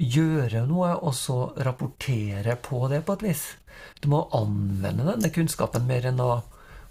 gjøre 0.00 0.64
noe, 0.66 0.94
og 0.96 1.14
så 1.14 1.38
rapportere 1.66 2.56
på 2.62 2.80
det 2.90 3.04
på 3.06 3.14
et 3.18 3.24
vis. 3.28 3.44
Du 4.00 4.08
må 4.10 4.24
anvende 4.34 5.06
denne 5.12 5.30
kunnskapen 5.34 5.86
mer 5.86 6.08
enn 6.10 6.22
å 6.22 6.42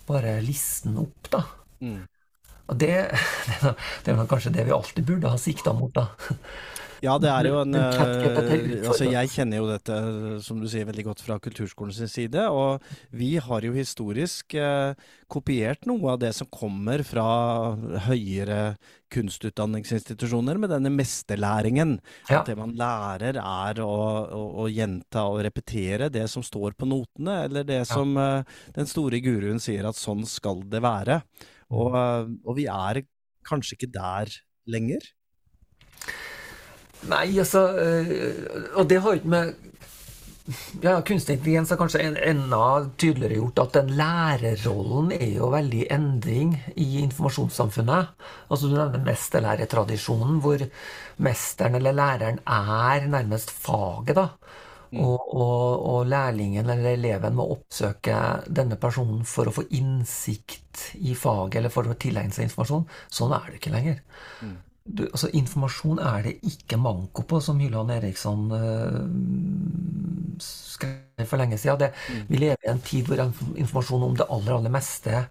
bare 0.07 0.37
liste 0.43 0.89
den 0.89 1.01
opp, 1.03 1.31
da. 1.33 1.43
Mm. 1.83 2.03
Og 2.71 2.79
det, 2.79 2.93
det, 4.05 4.13
er 4.13 4.29
kanskje 4.29 4.53
det 4.55 4.67
vi 4.69 4.75
alltid 4.75 5.07
burde 5.07 5.33
ha 5.33 5.39
sikta 5.41 5.73
mot, 5.75 5.91
da. 5.95 6.07
Ja, 7.03 7.17
det 7.19 7.27
er 7.27 7.47
jo 7.49 7.57
en 7.59 7.75
uh, 7.75 8.87
Altså, 8.87 9.09
jeg 9.11 9.31
kjenner 9.33 9.59
jo 9.59 9.67
dette, 9.67 9.95
som 10.45 10.61
du 10.61 10.69
sier, 10.71 10.87
veldig 10.87 11.03
godt 11.09 11.23
fra 11.25 11.35
kulturskolens 11.43 11.99
side. 12.13 12.45
Og 12.47 12.83
vi 13.11 13.33
har 13.43 13.65
jo 13.67 13.73
historisk 13.75 14.55
uh, 14.55 14.95
kopiert 15.31 15.83
noe 15.89 16.13
av 16.13 16.21
det 16.21 16.31
som 16.37 16.47
kommer 16.53 17.03
fra 17.07 17.25
høyere 18.07 18.75
kunstutdanningsinstitusjoner 19.13 20.61
med 20.61 20.71
denne 20.71 20.93
mesterlæringen. 20.95 21.97
Ja. 22.29 22.39
At 22.39 22.51
det 22.51 22.55
man 22.59 22.71
lærer 22.79 23.39
er 23.41 23.81
å, 23.83 23.91
å, 24.23 24.43
å, 24.63 24.69
gjenta 24.71 25.25
og 25.29 25.41
repetere 25.45 26.07
det 26.13 26.29
som 26.31 26.45
står 26.45 26.77
på 26.79 26.87
notene, 26.87 27.41
eller 27.49 27.67
det 27.67 27.81
som 27.89 28.15
uh, 28.15 28.63
den 28.77 28.87
store 28.89 29.19
guruen 29.23 29.59
sier 29.63 29.89
at 29.89 29.99
sånn 29.99 30.23
skal 30.29 30.63
det 30.71 30.79
være. 30.85 31.19
Og, 31.73 31.91
og 32.45 32.55
vi 32.55 32.69
er 32.71 33.03
kanskje 33.43 33.75
ikke 33.75 33.91
der 33.91 34.31
lenger. 34.71 35.03
Nei, 37.09 37.27
altså 37.39 37.61
øh, 37.77 38.43
Og 38.79 38.89
det 38.89 39.01
har 39.03 39.19
ikke 39.19 39.31
med 39.33 39.53
ja, 40.83 40.97
Kunstig 41.07 41.37
intelligens 41.37 41.71
har 41.71 41.79
kanskje 41.79 42.01
enda 42.27 42.63
tydeligere 42.99 43.37
gjort 43.39 43.61
at 43.63 43.77
den 43.77 43.93
lærerrollen 43.95 45.13
er 45.15 45.37
jo 45.37 45.47
veldig 45.53 45.85
endring 45.95 46.57
i 46.75 46.99
informasjonssamfunnet. 46.99 48.09
Altså 48.51 48.67
Du 48.67 48.75
nevner 48.75 49.05
mesterlærertradisjonen, 49.05 50.41
hvor 50.43 50.65
mesteren 51.23 51.79
eller 51.79 51.95
læreren 51.95 52.41
er 52.43 53.07
nærmest 53.07 53.55
faget. 53.55 54.15
da. 54.15 54.27
Mm. 54.91 54.99
Og, 54.99 55.31
og, 55.33 55.85
og, 55.93 56.05
lærlingen 56.05 56.69
eller 56.69 56.91
eleven 56.91 57.39
må 57.39 57.47
oppsøke 57.55 58.19
denne 58.45 58.75
personen 58.75 59.23
for 59.25 59.47
å 59.47 59.55
få 59.55 59.63
innsikt 59.71 60.91
i 60.99 61.15
faget 61.15 61.61
eller 61.61 61.73
for 61.73 61.87
å 61.87 61.95
tilegne 61.95 62.35
seg 62.35 62.49
informasjon. 62.49 62.85
Sånn 63.09 63.33
er 63.33 63.47
det 63.47 63.61
ikke 63.61 63.73
lenger. 63.73 64.03
Mm 64.43 64.59
du, 64.83 65.05
altså 65.07 65.29
Informasjon 65.31 65.99
er 66.03 66.25
det 66.27 66.33
ikke 66.43 66.77
manko 66.81 67.23
på, 67.27 67.39
som 67.41 67.59
Hylland 67.63 67.91
Eriksson 67.95 68.49
uh, 68.51 68.99
skrev 70.43 71.27
for 71.29 71.39
lenge 71.39 71.57
siden. 71.57 71.79
Det, 71.85 71.91
mm. 71.93 72.23
Vi 72.27 72.41
lever 72.41 72.67
i 72.67 72.71
en 72.73 72.83
tid 72.83 73.07
hvor 73.07 73.21
informasjon 73.23 74.07
om 74.09 74.17
det 74.19 74.27
aller, 74.29 74.57
aller 74.57 74.73
meste 74.73 75.21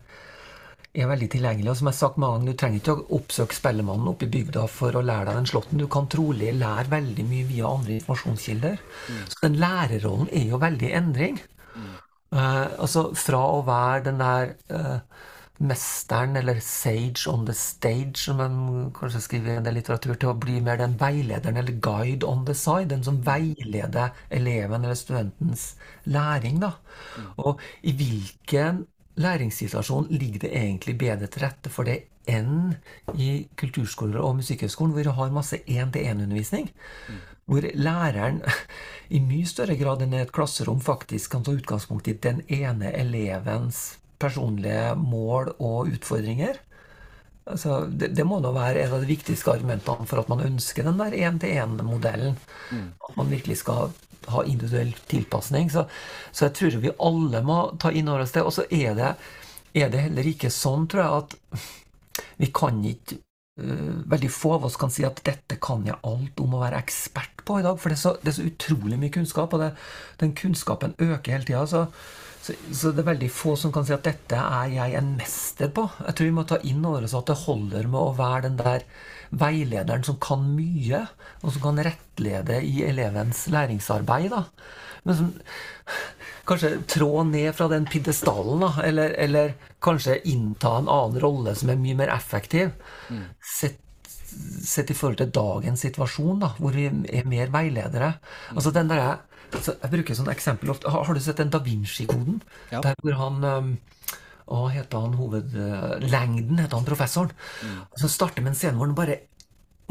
er 0.92 1.08
veldig 1.08 1.28
tilgjengelig. 1.32 1.70
Og 1.70 1.78
som 1.78 1.88
jeg 1.88 1.94
har 1.94 1.98
sagt 1.98 2.20
mange 2.20 2.38
ganger, 2.38 2.52
Du 2.52 2.60
trenger 2.60 2.80
ikke 2.80 2.94
å 2.96 3.18
oppsøke 3.18 3.56
Spellemannen 3.56 4.08
oppe 4.12 4.26
i 4.26 4.32
bygda 4.32 4.66
for 4.68 4.96
å 4.96 5.04
lære 5.04 5.28
deg 5.30 5.40
den 5.40 5.50
slåtten. 5.52 5.80
Du 5.80 5.88
kan 5.88 6.08
trolig 6.12 6.52
lære 6.56 6.92
veldig 6.92 7.26
mye 7.28 7.48
via 7.48 7.68
andre 7.68 7.98
informasjonskilder. 7.98 8.80
Mm. 9.08 9.20
Så 9.28 9.42
den 9.44 9.58
lærerrollen 9.60 10.32
er 10.32 10.48
jo 10.48 10.62
veldig 10.62 10.88
i 10.88 10.96
endring. 11.00 11.40
Mm. 11.76 11.92
Uh, 12.32 12.66
altså 12.80 13.10
Fra 13.16 13.42
å 13.58 13.60
være 13.68 14.06
den 14.08 14.20
der 14.20 14.56
uh, 14.72 15.28
mesteren, 15.62 16.36
eller 16.36 16.60
sage 16.60 17.30
on 17.30 17.46
the 17.46 17.54
stage, 17.54 18.18
som 18.24 18.40
man 18.40 18.90
kanskje 18.96 19.22
skriver 19.22 19.52
i 19.52 19.56
en 19.60 19.66
del 19.66 19.78
litteratur, 19.78 20.14
til 20.18 20.32
å 20.32 20.38
bli 20.38 20.58
mer 20.64 20.80
den 20.80 20.96
veilederen, 21.00 21.58
eller 21.60 21.78
guide 21.84 22.26
on 22.26 22.44
the 22.48 22.56
side. 22.58 22.90
Den 22.92 23.04
som 23.06 23.20
veileder 23.26 24.14
eleven 24.30 24.84
eller 24.84 24.98
studentens 24.98 25.74
læring. 26.04 26.60
da. 26.60 26.74
Mm. 27.16 27.28
Og 27.46 27.60
i 27.82 27.94
hvilken 27.96 28.86
læringssituasjon 29.22 30.10
ligger 30.10 30.46
det 30.46 30.56
egentlig 30.56 30.98
bedre 30.98 31.28
til 31.28 31.44
rette 31.46 31.70
for 31.70 31.88
det 31.88 32.02
enn 32.30 32.74
i 33.18 33.48
kulturskoler 33.58 34.22
og 34.22 34.36
Musikkhøgskolen, 34.38 34.94
hvor 34.94 35.02
du 35.02 35.10
har 35.10 35.34
masse 35.34 35.58
én-til-én-undervisning? 35.66 36.70
Mm. 37.08 37.22
Hvor 37.50 37.66
læreren 37.74 38.42
i 39.16 39.20
mye 39.20 39.46
større 39.46 39.76
grad 39.76 40.04
enn 40.04 40.14
i 40.14 40.22
et 40.22 40.32
klasserom 40.34 40.80
faktisk 40.80 41.34
kan 41.34 41.44
ta 41.44 41.54
utgangspunkt 41.54 42.08
i 42.08 42.18
den 42.22 42.42
ene 42.48 42.94
elevens 42.94 43.98
personlige 44.22 44.92
mål 44.98 45.52
og 45.58 45.90
utfordringer. 45.92 46.60
Altså, 47.42 47.80
det, 47.90 48.12
det, 48.14 48.24
må 48.26 48.38
da 48.42 48.52
være 48.54 48.84
en 48.84 48.94
av 48.94 49.02
de 49.02 49.10
viktigste 49.10 49.50
argumentene 49.50 50.06
for 50.06 50.22
at 50.22 50.30
man 50.30 50.44
ønsker 50.46 50.86
den 50.86 51.00
der 51.00 51.16
én-til-én-modellen. 51.26 52.38
Mm. 52.70 52.88
At 53.08 53.18
man 53.18 53.32
virkelig 53.32 53.58
skal 53.64 53.90
ha 54.30 54.44
individuell 54.46 54.92
tilpasning. 55.10 55.70
Så, 55.70 55.86
så, 56.30 56.46
jeg 56.46 56.54
tror 56.58 56.78
vi 56.84 56.94
alle 57.02 57.42
må 57.46 57.58
ta 57.82 57.90
inn 57.90 58.10
over 58.10 58.24
oss 58.24 58.34
det. 58.36 58.46
Og 58.46 58.54
så 58.54 58.66
er 58.70 58.94
det, 58.98 59.10
er 59.74 59.90
det 59.90 60.06
heller 60.06 60.30
ikke 60.30 60.52
sånn, 60.54 60.86
tror 60.90 61.02
jeg, 61.02 61.22
at 61.22 62.32
vi 62.42 62.48
kan 62.54 62.80
ikke 62.86 63.18
uh, 63.60 64.00
Veldig 64.12 64.28
få 64.32 64.54
av 64.56 64.66
oss 64.68 64.78
kan 64.80 64.90
si 64.92 65.04
at 65.04 65.20
'dette 65.24 65.58
kan 65.62 65.82
jeg 65.86 65.98
alt 66.08 66.40
om 66.40 66.54
å 66.56 66.62
være 66.62 66.78
ekspert 66.80 67.42
på 67.44 67.58
i 67.58 67.64
dag'. 67.66 67.78
For 67.78 67.92
det 67.92 67.98
er 67.98 68.04
så, 68.04 68.14
det 68.22 68.32
er 68.32 68.38
så 68.38 68.48
utrolig 68.48 68.98
mye 69.00 69.12
kunnskap, 69.12 69.52
og 69.52 69.60
det, 69.60 69.72
den 70.22 70.36
kunnskapen 70.38 70.94
øker 70.98 71.34
hele 71.34 71.48
tida. 71.48 71.88
Så, 72.42 72.56
så, 72.74 72.90
det 72.90 73.04
er 73.04 73.12
veldig 73.12 73.30
få 73.30 73.54
som 73.58 73.70
kan 73.74 73.84
si 73.86 73.94
at 73.94 74.02
'dette 74.02 74.34
er 74.34 74.70
jeg 74.74 74.96
en 74.98 75.12
mester 75.14 75.68
på'. 75.70 75.88
Jeg 76.08 76.14
tror 76.18 76.26
vi 76.26 76.36
må 76.38 76.44
ta 76.48 76.58
inn 76.66 76.84
over 76.84 77.06
oss 77.06 77.14
at 77.14 77.30
det 77.30 77.42
holder 77.44 77.86
med 77.86 78.00
å 78.00 78.16
være 78.18 78.48
den 78.48 78.56
der 78.58 78.86
veilederen 79.30 80.02
som 80.04 80.18
kan 80.20 80.42
mye, 80.56 81.06
og 81.42 81.52
som 81.54 81.62
kan 81.62 81.78
rettlede 81.86 82.58
i 82.66 82.82
elevens 82.84 83.46
læringsarbeid. 83.46 84.30
da. 84.34 84.42
Men 85.04 85.16
som 85.16 85.30
kanskje 86.44 86.82
trå 86.90 87.22
ned 87.24 87.54
fra 87.54 87.68
den 87.70 87.86
pidestallen, 87.86 88.60
da. 88.66 88.72
Eller, 88.84 89.14
eller, 89.18 89.54
kanskje 89.82 90.20
innta 90.30 90.76
en 90.78 90.90
annen 90.90 91.20
rolle 91.22 91.54
som 91.58 91.70
er 91.72 91.80
mye 91.80 91.98
mer 91.98 92.12
effektiv. 92.14 92.70
Mm. 93.10 93.24
Sett, 93.58 93.80
sett 94.66 94.90
i 94.90 94.94
forhold 94.94 95.18
til 95.18 95.32
dagens 95.34 95.82
situasjon, 95.82 96.38
da, 96.42 96.52
hvor 96.58 96.74
vi 96.76 96.86
er 96.90 97.26
mer 97.26 97.50
veiledere. 97.54 98.14
Mm. 98.18 98.56
Altså 98.56 98.74
den 98.74 98.90
der 98.92 99.02
jeg 99.52 99.92
bruker 99.92 100.18
sånn 100.18 100.32
eksempel 100.32 100.72
ofte. 100.72 100.90
Har, 100.92 101.04
har, 101.08 101.16
du 101.16 101.22
sett 101.22 101.40
den 101.42 101.52
Da 101.52 101.60
Vinci-koden? 101.64 102.40
Ja. 102.72 102.80
Der 102.84 102.96
hvor 103.02 103.18
han, 103.18 103.44
um, 103.44 103.74
Hva 104.46 104.68
heter 104.74 105.04
han 105.04 105.18
hovedlengden, 105.18 106.58
heter 106.62 106.78
han 106.78 106.88
professoren. 106.88 107.36
Mm. 107.62 107.76
Som 108.00 108.12
starter 108.12 108.44
med 108.44 108.54
en 108.54 108.58
scene 108.58 108.78
hvor 108.78 108.90
han 108.90 108.98
bare 108.98 109.20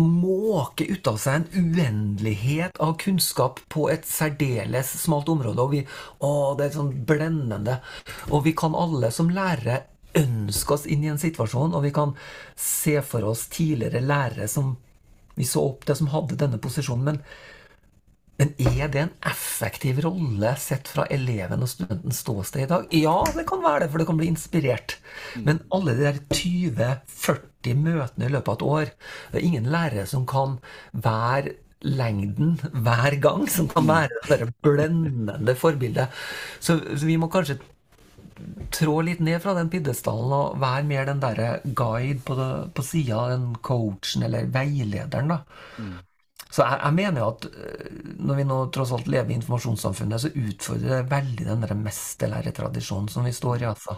måke 0.02 0.86
ut 0.88 1.08
av 1.08 1.18
seg 1.22 1.36
en 1.42 1.74
uendelighet 1.76 2.80
av 2.82 2.96
kunnskap 3.02 3.60
på 3.70 3.88
et 3.94 4.08
særdeles 4.08 4.94
smalt 5.04 5.30
område. 5.30 5.62
Og 5.62 5.76
vi, 5.76 5.82
å, 6.26 6.32
det 6.58 6.68
er 6.68 6.78
sånn 6.78 6.94
blendende. 7.08 7.80
Og 8.32 8.46
vi 8.48 8.56
kan 8.58 8.78
alle 8.78 9.12
som 9.14 9.32
lærere 9.34 9.84
ønske 10.18 10.76
oss 10.76 10.88
inn 10.92 11.06
i 11.06 11.12
en 11.12 11.22
situasjon, 11.22 11.76
og 11.76 11.86
vi 11.86 11.94
kan 11.96 12.16
se 12.60 12.98
for 13.06 13.30
oss 13.30 13.46
tidligere 13.52 14.04
lærere 14.04 14.48
som 14.52 14.74
vi 15.38 15.48
så 15.48 15.64
opp 15.70 15.86
til, 15.88 15.96
som 15.96 16.12
hadde 16.12 16.40
denne 16.40 16.60
posisjonen. 16.62 17.08
Men 17.08 17.22
men 18.42 18.56
er 18.58 18.88
det 18.90 19.02
en 19.04 19.12
effektiv 19.30 20.00
rolle 20.02 20.56
sett 20.58 20.90
fra 20.90 21.06
eleven 21.14 21.62
og 21.62 21.70
studentens 21.70 22.24
ståsted 22.24 22.64
i 22.64 22.70
dag? 22.72 22.88
Ja, 22.98 23.20
det 23.36 23.46
kan 23.50 23.62
være 23.62 23.84
det, 23.84 23.90
for 23.94 24.02
det 24.02 24.08
kan 24.10 24.18
bli 24.18 24.32
inspirert. 24.32 24.96
Mm. 25.36 25.44
Men 25.46 25.60
alle 25.78 25.94
de 25.94 26.08
der 26.08 26.18
20-40 26.34 27.78
møtene 27.78 28.26
i 28.26 28.34
løpet 28.34 28.50
av 28.50 28.56
et 28.58 28.64
år 28.66 28.88
Det 29.30 29.38
er 29.38 29.46
ingen 29.46 29.70
lærere 29.70 30.08
som 30.10 30.26
kan 30.26 30.58
være 30.92 31.54
lengden 31.86 32.58
hver 32.74 33.20
gang, 33.22 33.46
som 33.50 33.70
kan 33.70 33.86
mm. 33.86 33.94
være 33.94 34.40
det 34.42 34.50
blendende 34.66 35.56
forbildet. 35.58 36.10
Så, 36.60 36.80
så, 36.82 37.06
vi 37.06 37.22
må 37.22 37.30
kanskje 37.30 37.60
trå 38.74 39.02
litt 39.06 39.22
ned 39.22 39.38
fra 39.44 39.54
den 39.54 39.70
piddestallen 39.70 40.34
og 40.34 40.62
være 40.62 40.88
mer 40.90 41.10
den 41.10 41.22
derre 41.22 41.60
guide 41.78 42.24
på, 42.26 42.38
det, 42.38 42.54
på 42.74 42.86
sida 42.86 43.20
av 43.22 43.34
den 43.36 43.52
coachen 43.62 44.26
eller 44.26 44.50
veilederen. 44.50 45.36
da. 45.36 45.44
Så 46.52 46.66
jeg, 46.66 46.80
jeg, 46.84 46.96
mener 46.98 47.24
jo 47.24 47.28
at 47.32 47.46
eh, 47.48 48.00
når 48.20 48.40
vi 48.42 48.46
nå 48.48 48.58
tross 48.76 48.92
alt 48.96 49.08
lever 49.12 49.32
i 49.32 49.38
informasjonssamfunnet, 49.40 50.24
så 50.24 50.32
utfordrer 50.36 50.98
det 50.98 51.12
veldig 51.12 51.48
den 51.48 51.64
der 51.64 51.78
mesterlæretradisjonen 51.80 53.12
som 53.12 53.28
vi 53.28 53.36
står 53.36 53.64
i. 53.64 53.70
altså. 53.72 53.96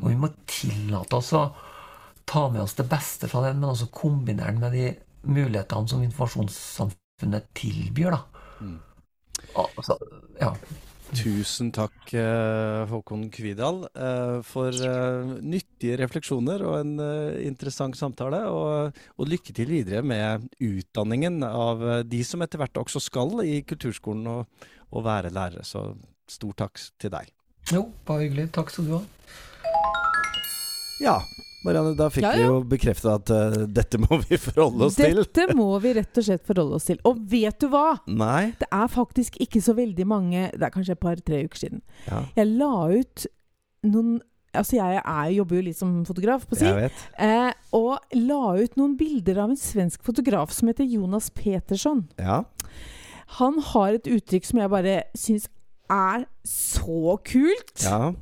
Og 0.00 0.06
vi 0.10 0.18
må 0.20 0.30
tillate 0.46 1.18
oss 1.18 1.32
å 1.34 1.42
ta 2.26 2.46
med 2.52 2.62
oss 2.62 2.76
det 2.78 2.86
beste 2.90 3.30
fra 3.30 3.42
den, 3.46 3.60
men 3.60 3.72
også 3.72 3.90
kombinere 3.94 4.54
den 4.54 4.62
med 4.62 4.74
de 4.76 4.86
mulighetene 5.26 5.90
som 5.90 6.02
informasjonssamfunnet 6.06 7.50
tilbyr. 7.58 8.14
da. 8.14 8.46
Mm. 8.60 8.78
Altså, 9.56 9.98
ja. 10.40 10.52
Tusen 11.14 11.68
takk, 11.70 11.94
eh, 12.18 12.82
Håkon 12.90 13.28
Kvidal, 13.30 13.84
eh, 13.94 14.40
for 14.42 14.74
eh, 14.74 15.34
nyttige 15.38 15.98
refleksjoner 16.00 16.64
og 16.66 16.80
en 16.80 16.98
interessant 17.46 17.94
samtale. 17.96 18.42
Og, 18.50 18.98
og, 19.14 19.28
lykke 19.30 19.54
til 19.54 19.70
videre 19.70 20.02
med 20.02 20.48
utdanningen 20.58 21.44
av 21.46 21.84
de 22.08 22.22
som 22.26 22.42
etter 22.42 22.58
hvert 22.58 22.82
også 22.82 23.02
skal 23.02 23.38
i 23.46 23.60
kulturskolen 23.62 24.26
og, 24.32 24.66
og 24.90 25.06
være 25.06 25.30
lærere. 25.30 25.62
Så 25.62 25.92
stor 26.26 26.58
takk 26.64 26.82
til 26.98 27.14
deg. 27.14 27.30
Jo, 27.70 27.86
bare 28.06 28.26
hyggelig. 28.26 28.50
Takk 28.54 28.74
skal 28.74 28.90
du 28.90 28.96
ha. 28.98 29.02
Ja, 31.02 31.20
Marianne, 31.66 31.94
da 31.98 32.08
fikk 32.12 32.24
ja, 32.24 32.32
ja. 32.36 32.44
vi 32.44 32.46
jo 32.46 32.60
bekrefta 32.70 33.16
at 33.18 33.32
uh, 33.34 33.56
dette 33.66 34.00
må 34.02 34.20
vi 34.24 34.38
forholde 34.46 34.88
oss 34.88 34.98
dette 34.98 35.10
til. 35.10 35.22
Dette 35.24 35.56
må 35.58 35.68
vi 35.82 35.94
rett 35.98 36.20
og 36.20 36.28
slett 36.28 36.46
forholde 36.46 36.78
oss 36.78 36.88
til. 36.88 37.00
Og 37.08 37.18
vet 37.30 37.58
du 37.62 37.68
hva? 37.72 37.98
Nei. 38.06 38.52
Det 38.60 38.68
er 38.70 38.92
faktisk 38.92 39.40
ikke 39.42 39.62
så 39.64 39.76
veldig 39.76 40.06
mange 40.08 40.46
Det 40.52 40.62
er 40.62 40.72
kanskje 40.74 40.96
et 40.96 41.02
par-tre 41.02 41.42
uker 41.46 41.62
siden. 41.64 41.84
Ja. 42.06 42.22
Jeg 42.38 42.54
la 42.54 42.72
ut 42.94 43.28
noen 43.86 44.16
Altså, 44.56 44.78
jeg 44.78 45.02
er, 45.02 45.30
jobber 45.36 45.58
jo 45.58 45.62
litt 45.66 45.76
som 45.76 45.90
fotograf, 46.08 46.46
på 46.48 46.56
si. 46.56 46.64
Eh, 46.64 47.50
og 47.76 48.14
la 48.16 48.54
ut 48.56 48.78
noen 48.80 48.94
bilder 48.96 49.42
av 49.42 49.50
en 49.52 49.58
svensk 49.60 50.00
fotograf 50.06 50.54
som 50.56 50.70
heter 50.70 50.86
Jonas 50.88 51.26
Petersson. 51.28 52.06
Ja. 52.16 52.38
Han 53.36 53.58
har 53.74 53.98
et 53.98 54.08
uttrykk 54.08 54.48
som 54.48 54.62
jeg 54.62 54.72
bare 54.72 54.94
syns 55.12 55.50
er 55.92 56.24
så 56.48 57.18
kult. 57.28 57.74
Ja 57.84 58.14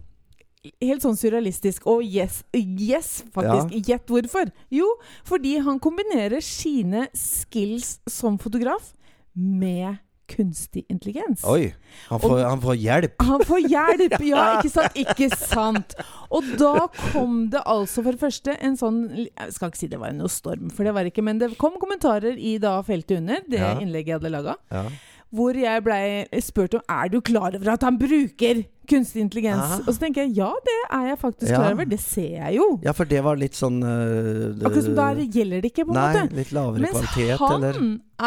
helt 0.83 1.05
sånn 1.05 1.19
surrealistisk. 1.19 1.89
Og 1.91 2.05
yes, 2.05 2.43
yes 2.55 3.23
faktisk. 3.35 3.75
Gjett 3.75 4.01
ja. 4.01 4.13
hvorfor. 4.15 4.55
Jo, 4.73 4.89
fordi 5.29 5.59
han 5.65 5.81
kombinerer 5.83 6.45
sine 6.45 7.09
skills 7.17 7.99
som 8.11 8.41
fotograf 8.41 8.93
med 9.35 10.01
kunstig 10.31 10.87
intelligens. 10.89 11.43
Oi! 11.45 11.75
Han 12.09 12.21
får, 12.21 12.33
og, 12.33 12.43
han 12.49 12.61
får, 12.63 12.77
hjelp. 12.81 13.25
Han 13.29 13.43
får 13.45 13.67
hjelp, 13.69 14.15
ja, 14.33 14.45
ikke 14.57 14.73
sant? 14.73 14.97
Ikke 14.97 15.29
sant? 15.37 15.97
Og 16.33 16.47
da 16.61 16.87
kom 17.13 17.43
det 17.53 17.61
altså 17.69 18.01
for 18.01 18.17
det 18.17 18.23
første 18.23 18.55
en 18.57 18.79
sånn 18.81 19.03
Jeg 19.13 19.53
skal 19.55 19.71
ikke 19.71 19.83
si 19.83 19.91
det 19.93 20.01
var 20.01 20.15
noe 20.17 20.33
storm, 20.33 20.71
for 20.73 20.89
det 20.89 20.95
var 20.97 21.11
ikke, 21.11 21.25
men 21.27 21.43
det 21.43 21.53
kom 21.61 21.77
kommentarer 21.81 22.41
i 22.41 22.57
da 22.63 22.79
feltet 22.87 23.21
under 23.21 23.45
det 23.45 23.61
ja. 23.61 23.75
innlegget 23.77 24.15
jeg 24.15 24.23
hadde 24.23 24.33
laga. 24.33 24.57
Ja 24.73 24.89
hvor 25.35 25.57
jeg 25.59 25.83
blei 25.83 26.41
spurt 26.45 26.77
om 26.79 26.83
er 26.91 27.11
du 27.11 27.21
klar 27.25 27.57
over 27.57 27.73
at 27.75 27.83
han 27.87 27.99
bruker 27.99 28.63
kunstig 28.89 29.23
intelligens. 29.25 29.63
Aha. 29.63 29.79
Og 29.85 29.95
så 29.95 30.03
tenker 30.03 30.25
jeg 30.25 30.37
ja, 30.39 30.51
det 30.67 30.77
er 30.97 31.09
jeg 31.11 31.19
faktisk 31.21 31.51
ja. 31.51 31.61
klar 31.61 31.77
over. 31.77 31.89
Det 31.91 31.99
ser 32.03 32.37
jeg 32.39 32.57
jo. 32.59 32.67
Ja, 32.85 32.95
for 32.97 33.11
det 33.11 33.21
var 33.27 33.39
litt 33.41 33.59
sånn 33.59 33.81
uh, 33.85 34.55
Akkurat 34.61 34.87
som 34.87 34.99
der 34.99 35.23
gjelder 35.25 35.65
det 35.65 35.71
ikke, 35.73 35.87
på 35.89 35.95
en 35.95 35.99
nei, 35.99 36.07
måte. 36.15 36.39
Litt 36.39 36.53
lavere 36.57 36.85
Mens 36.85 36.99
kvalitet, 36.99 37.35
han 37.43 37.57
eller? 37.59 37.81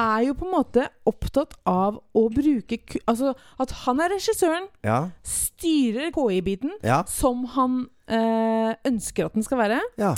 er 0.04 0.26
jo 0.28 0.38
på 0.40 0.48
en 0.48 0.54
måte 0.54 0.88
opptatt 1.08 1.56
av 1.70 2.00
å 2.18 2.24
bruke 2.34 2.80
Altså 3.08 3.34
at 3.64 3.74
han 3.86 4.04
er 4.04 4.14
regissøren, 4.16 4.68
ja. 4.86 5.00
styrer 5.28 6.12
KI-biten 6.16 6.76
ja. 6.86 7.02
som 7.12 7.46
han 7.56 7.80
uh, 8.12 8.72
ønsker 8.88 9.30
at 9.30 9.38
den 9.38 9.48
skal 9.48 9.64
være. 9.64 9.82
Ja. 10.02 10.14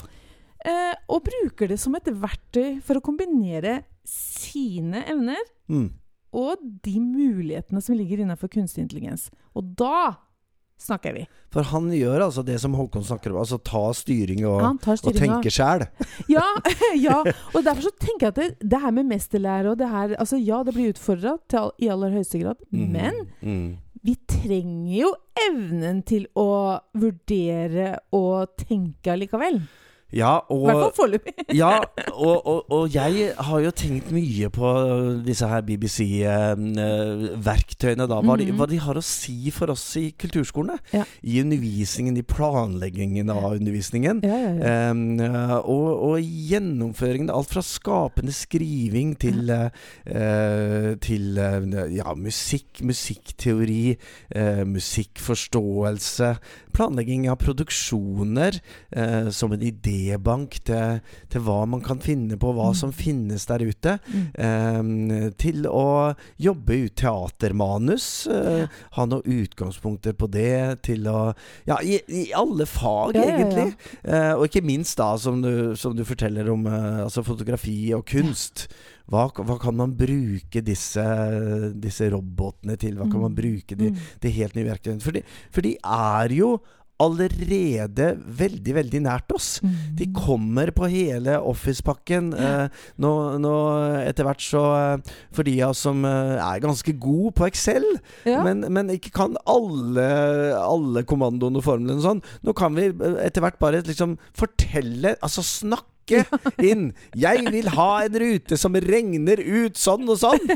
Uh, 0.60 0.96
og 1.16 1.24
bruker 1.30 1.72
det 1.72 1.80
som 1.80 1.96
et 1.96 2.10
verktøy 2.10 2.82
for 2.84 3.00
å 3.00 3.06
kombinere 3.06 3.82
sine 4.10 5.06
evner 5.08 5.42
mm 5.70 5.90
og 6.36 6.62
de 6.86 7.00
mulighetene 7.02 7.82
som 7.82 7.98
ligger 7.98 8.22
innenfor 8.22 8.52
kunstig 8.54 8.84
intelligens. 8.84 9.30
Og 9.58 9.74
da 9.80 10.20
snakker 10.80 11.16
vi. 11.16 11.26
For 11.54 11.68
han 11.72 11.90
gjør 11.94 12.26
altså 12.28 12.44
det 12.46 12.60
som 12.62 12.76
Håkon 12.78 13.06
snakker 13.06 13.34
om, 13.34 13.42
altså 13.44 13.60
ta 13.66 13.82
styring 13.98 14.46
og, 14.48 14.64
og 14.64 15.18
tenke 15.18 15.52
sjæl. 15.54 15.86
ja, 16.36 16.46
ja, 17.08 17.20
og 17.54 17.60
derfor 17.66 17.90
så 17.90 17.94
tenker 18.00 18.30
jeg 18.30 18.36
at 18.36 18.40
det, 18.40 18.72
det 18.74 18.82
her 18.86 18.96
med 18.96 19.10
mesterlære 19.12 19.74
og 19.74 19.80
det 19.82 19.92
her 19.92 20.16
altså 20.18 20.40
Ja, 20.40 20.62
det 20.64 20.76
blir 20.78 20.94
utfordra 20.94 21.38
i 21.82 21.90
aller 21.92 22.16
høyeste 22.16 22.42
grad, 22.42 22.62
mm, 22.72 22.86
men 22.94 23.20
mm. 23.42 23.68
vi 24.08 24.16
trenger 24.30 24.96
jo 25.02 25.12
evnen 25.50 26.02
til 26.08 26.28
å 26.40 26.80
vurdere 26.98 27.92
og 28.16 28.56
tenke 28.62 29.14
allikevel. 29.14 29.62
Ja, 30.10 30.42
og, 30.50 30.64
I 30.64 30.66
hvert 30.66 30.80
fall 30.82 30.96
foreløpig. 30.98 31.34
ja, 31.62 31.78
og, 32.16 32.48
og, 32.48 32.72
og, 32.74 32.94
jeg 32.94 33.34
har 33.38 33.60
jo 33.62 33.72
tenkt 33.78 34.12
mye 34.14 34.50
på 34.50 34.72
disse 35.26 35.48
her 35.48 35.62
BBC-verktøyene. 35.68 38.08
da, 38.10 38.16
hva, 38.18 38.22
mm 38.22 38.30
-hmm. 38.30 38.38
de, 38.38 38.46
mhm. 38.46 38.56
hva, 38.58 38.66
de, 38.66 38.80
har 38.80 38.98
å 38.98 39.02
si 39.06 39.52
for 39.52 39.70
oss 39.70 39.98
i 39.98 40.14
kulturskolene. 40.18 40.78
Ja. 40.94 41.04
I 41.22 41.42
undervisningen, 41.42 42.18
i 42.18 42.22
planleggingen 42.22 43.30
av 43.30 43.54
undervisningen. 43.54 44.22
Ja, 44.24 44.92
um, 44.92 45.20
og, 45.64 46.20
gjennomføringen. 46.22 47.30
Alt 47.30 47.50
fra 47.54 47.62
skapende 47.62 48.32
skriving 48.32 49.20
til, 49.20 49.52
uh, 49.52 49.70
til 50.98 51.38
uh, 51.38 51.96
ja, 51.96 52.14
musikk, 52.16 52.82
musikkteori, 52.82 53.98
uh, 54.36 54.66
musikkforståelse. 54.66 56.36
Planlegging 56.74 57.30
av 57.30 57.38
produksjoner 57.38 58.60
som 59.32 59.52
en 59.52 59.62
idé 59.62 59.99
idébank 60.00 60.60
til, 60.68 61.00
til, 61.32 61.44
hva 61.46 61.64
man 61.70 61.84
kan 61.86 62.02
finne 62.04 62.38
på, 62.40 62.54
hva 62.56 62.72
mm. 62.72 62.78
som 62.82 62.94
finnes 62.96 63.48
der 63.50 63.64
ute. 63.66 63.96
Um, 64.40 65.32
til 65.40 65.68
å 65.70 66.14
jobbe 66.42 66.82
ut 66.86 66.98
teatermanus. 67.00 68.10
Uh. 68.30 68.66
Ha 68.98 69.08
noen 69.10 69.40
utgangspunkter 69.40 70.18
på 70.20 70.30
det. 70.32 70.84
Til 70.88 71.10
å 71.12 71.18
Ja, 71.68 71.80
i, 71.84 72.00
i 72.08 72.30
alle 72.36 72.68
fag, 72.70 73.18
egentlig. 73.20 73.74
Uh, 74.04 74.40
og 74.40 74.48
ikke 74.50 74.66
minst 74.66 75.00
da, 75.00 75.14
som 75.22 75.42
du, 75.44 75.76
som 75.80 75.98
du 75.98 76.06
forteller 76.08 76.50
om 76.52 76.66
uh, 76.70 77.06
altså 77.06 77.26
fotografi 77.28 77.82
og 77.98 78.08
kunst. 78.10 78.70
Hva, 79.10 79.26
hva, 79.34 79.56
kan 79.58 79.74
man 79.78 79.96
bruke 79.98 80.62
disse, 80.62 81.04
disse, 81.82 82.10
robotene 82.14 82.76
til? 82.78 83.00
Hva 83.00 83.08
kan 83.10 83.24
man 83.24 83.34
mm. 83.34 83.40
bruke 83.40 83.78
de, 83.80 83.90
de 84.22 84.34
helt 84.36 84.58
nye 84.58 84.68
verktøyene 84.68 85.02
for 85.02 85.18
for 85.50 85.66
de 85.66 85.74
er 85.82 86.36
jo 86.36 86.52
allerede 87.00 88.10
veldig, 88.40 88.74
veldig 88.76 89.02
nært 89.06 89.32
oss. 89.36 89.50
Mm. 89.64 89.76
De 90.00 90.08
kommer 90.16 90.72
på 90.76 90.90
hele 90.92 91.38
Office-pakken. 91.40 92.32
Eh, 92.36 92.82
nå, 93.04 93.14
nå, 93.42 93.54
etter 94.04 94.28
hvert 94.28 94.44
så 94.44 94.64
eh, 94.78 95.14
For 95.36 95.48
de 95.48 95.56
av 95.64 95.74
oss 95.76 95.84
som 95.88 96.04
eh, 96.08 96.36
er 96.38 96.64
ganske 96.64 96.96
gode 97.00 97.34
på 97.40 97.48
Excel, 97.48 97.86
ja. 98.28 98.42
men, 98.46 98.66
men, 98.68 98.92
ikke 98.96 99.14
kan 99.16 99.38
alle, 99.50 100.10
alle 100.60 101.06
kommandoene 101.08 101.62
og 101.62 101.66
formlene 101.66 102.00
og 102.00 102.06
sånn, 102.06 102.24
nå 102.46 102.56
kan 102.58 102.76
vi 102.78 102.90
eh, 102.92 103.22
etter 103.26 103.46
hvert 103.46 103.60
bare 103.62 103.84
liksom 103.86 104.18
fortelle 104.38 105.16
Altså 105.26 105.44
snakke 105.46 105.99
inn. 106.72 106.90
'Jeg 107.16 107.46
vil 107.52 107.70
ha 107.76 107.90
en 108.06 108.18
rute 108.24 108.58
som 108.60 108.76
regner 108.76 109.40
ut 109.40 109.78
sånn 109.80 110.08
og 110.10 110.20
sånn'. 110.22 110.56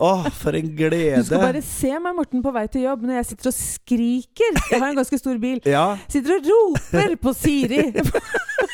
Å, 0.00 0.12
for 0.40 0.56
en 0.56 0.70
glede. 0.76 1.20
Du 1.20 1.28
skal 1.28 1.44
bare 1.44 1.62
se 1.64 1.92
meg, 1.92 2.14
Morten, 2.16 2.42
på 2.44 2.52
vei 2.54 2.66
til 2.72 2.86
jobb 2.86 3.02
når 3.04 3.20
jeg 3.20 3.30
sitter 3.32 3.50
og 3.52 3.56
skriker. 3.58 4.60
Jeg 4.70 4.80
har 4.80 4.88
en 4.90 5.00
ganske 5.00 5.18
stor 5.20 5.40
bil. 5.42 5.60
Ja. 5.68 5.86
Sitter 6.08 6.38
og 6.38 6.48
roper 6.50 7.16
på 7.20 7.34
Siri. 7.36 7.82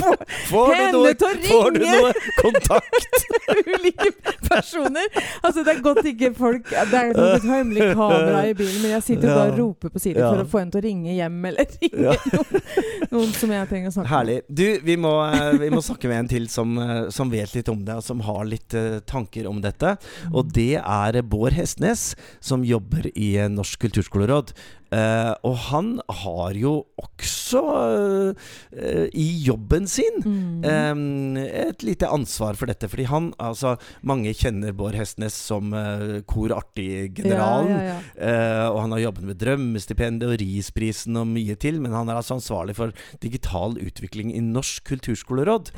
få 0.00 0.14
får 0.50 0.74
henne 0.74 0.92
noe, 0.96 1.12
til 1.14 1.26
å 1.26 1.32
ringe! 1.34 1.50
Får 1.50 1.76
du 1.76 1.84
noe 1.84 2.12
kontakt? 2.40 3.26
Ulike 3.70 4.10
personer. 4.46 5.06
Altså, 5.42 5.64
det 5.66 5.74
er 5.74 5.80
godt 5.84 6.06
ikke 6.06 6.30
folk 6.36 6.68
Det 6.70 7.00
er 7.00 7.10
et 7.12 7.46
hemmelig 7.46 7.90
kamera 7.98 8.44
i 8.48 8.54
bilen, 8.56 8.78
men 8.82 8.94
jeg 8.96 9.06
sitter 9.06 9.28
jo 9.28 9.32
ja. 9.32 9.38
bare 9.40 9.54
og 9.54 9.60
roper 9.60 9.92
på 9.94 10.02
siden 10.02 10.22
ja. 10.22 10.30
for 10.30 10.44
å 10.44 10.48
få 10.50 10.62
henne 10.62 10.74
til 10.74 10.82
å 10.82 10.84
ringe 10.86 11.14
hjem, 11.16 11.38
eller 11.50 11.70
ringe 11.80 12.06
ja. 12.06 12.16
noen, 12.34 12.64
noen, 13.10 13.32
som 13.36 13.54
jeg 13.54 13.70
trenger 13.70 13.92
å 13.92 13.94
snakke 13.96 14.06
med. 14.06 14.14
Herlig. 14.14 14.38
Du, 14.48 14.66
vi 14.86 14.96
må, 15.00 15.14
eh, 15.26 15.52
vi 15.60 15.70
må, 15.74 15.82
snakke 15.84 16.10
med 16.10 16.24
en 16.24 16.32
til 16.34 16.48
som, 16.52 16.74
eh, 16.82 17.06
som, 17.14 17.30
vet 17.32 17.54
litt 17.56 17.70
om 17.72 17.84
det, 17.86 17.98
og 18.00 18.06
som 18.06 18.22
har 18.26 18.42
litt 18.48 18.74
uh, 18.74 18.98
tanker 19.06 19.46
om 19.50 19.60
dette. 19.62 19.94
Og 20.32 20.48
mm. 20.48 20.52
det 20.56 20.72
er 20.80 21.20
Bård 21.26 21.56
Hestnes, 21.56 22.10
som 22.42 22.66
jobber 22.66 23.10
i 23.14 23.32
Norsk 23.50 23.86
kulturskoleråd. 23.86 24.54
Uh, 24.90 25.36
og 25.46 25.54
han 25.68 25.90
har 26.24 26.56
jo 26.58 26.72
også 26.98 27.60
uh, 27.62 29.04
i 29.14 29.26
jobben 29.44 29.86
sin 29.86 30.16
mm. 30.24 30.64
um, 30.66 31.36
et 31.38 31.84
lite 31.86 32.08
ansvar 32.10 32.58
for 32.58 32.70
dette. 32.70 32.90
Fordi 32.90 33.06
han, 33.10 33.30
altså 33.38 33.76
Mange 34.06 34.34
kjenner 34.34 34.74
Bård 34.74 34.98
Hestnes 34.98 35.36
som 35.36 35.70
uh, 35.76 36.18
Kor 36.26 36.56
Artig-generalen. 36.56 37.70
Ja, 37.70 37.84
ja, 37.86 38.00
ja. 38.18 38.66
og 38.72 38.80
han 38.82 38.96
har 38.96 39.04
jobbet 39.04 39.28
med 39.30 39.40
Drømmestipendet 39.40 40.26
og 40.26 40.42
Risprisen 40.42 41.20
og 41.20 41.30
mye 41.30 41.54
til. 41.60 41.78
Men 41.82 41.94
han 41.94 42.10
er 42.10 42.18
altså 42.18 42.40
ansvarlig 42.40 42.74
for 42.80 42.94
digital 43.22 43.78
utvikling 43.78 44.34
i 44.34 44.42
Norsk 44.42 44.90
kulturskoleråd. 44.90 45.70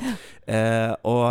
og 1.03 1.23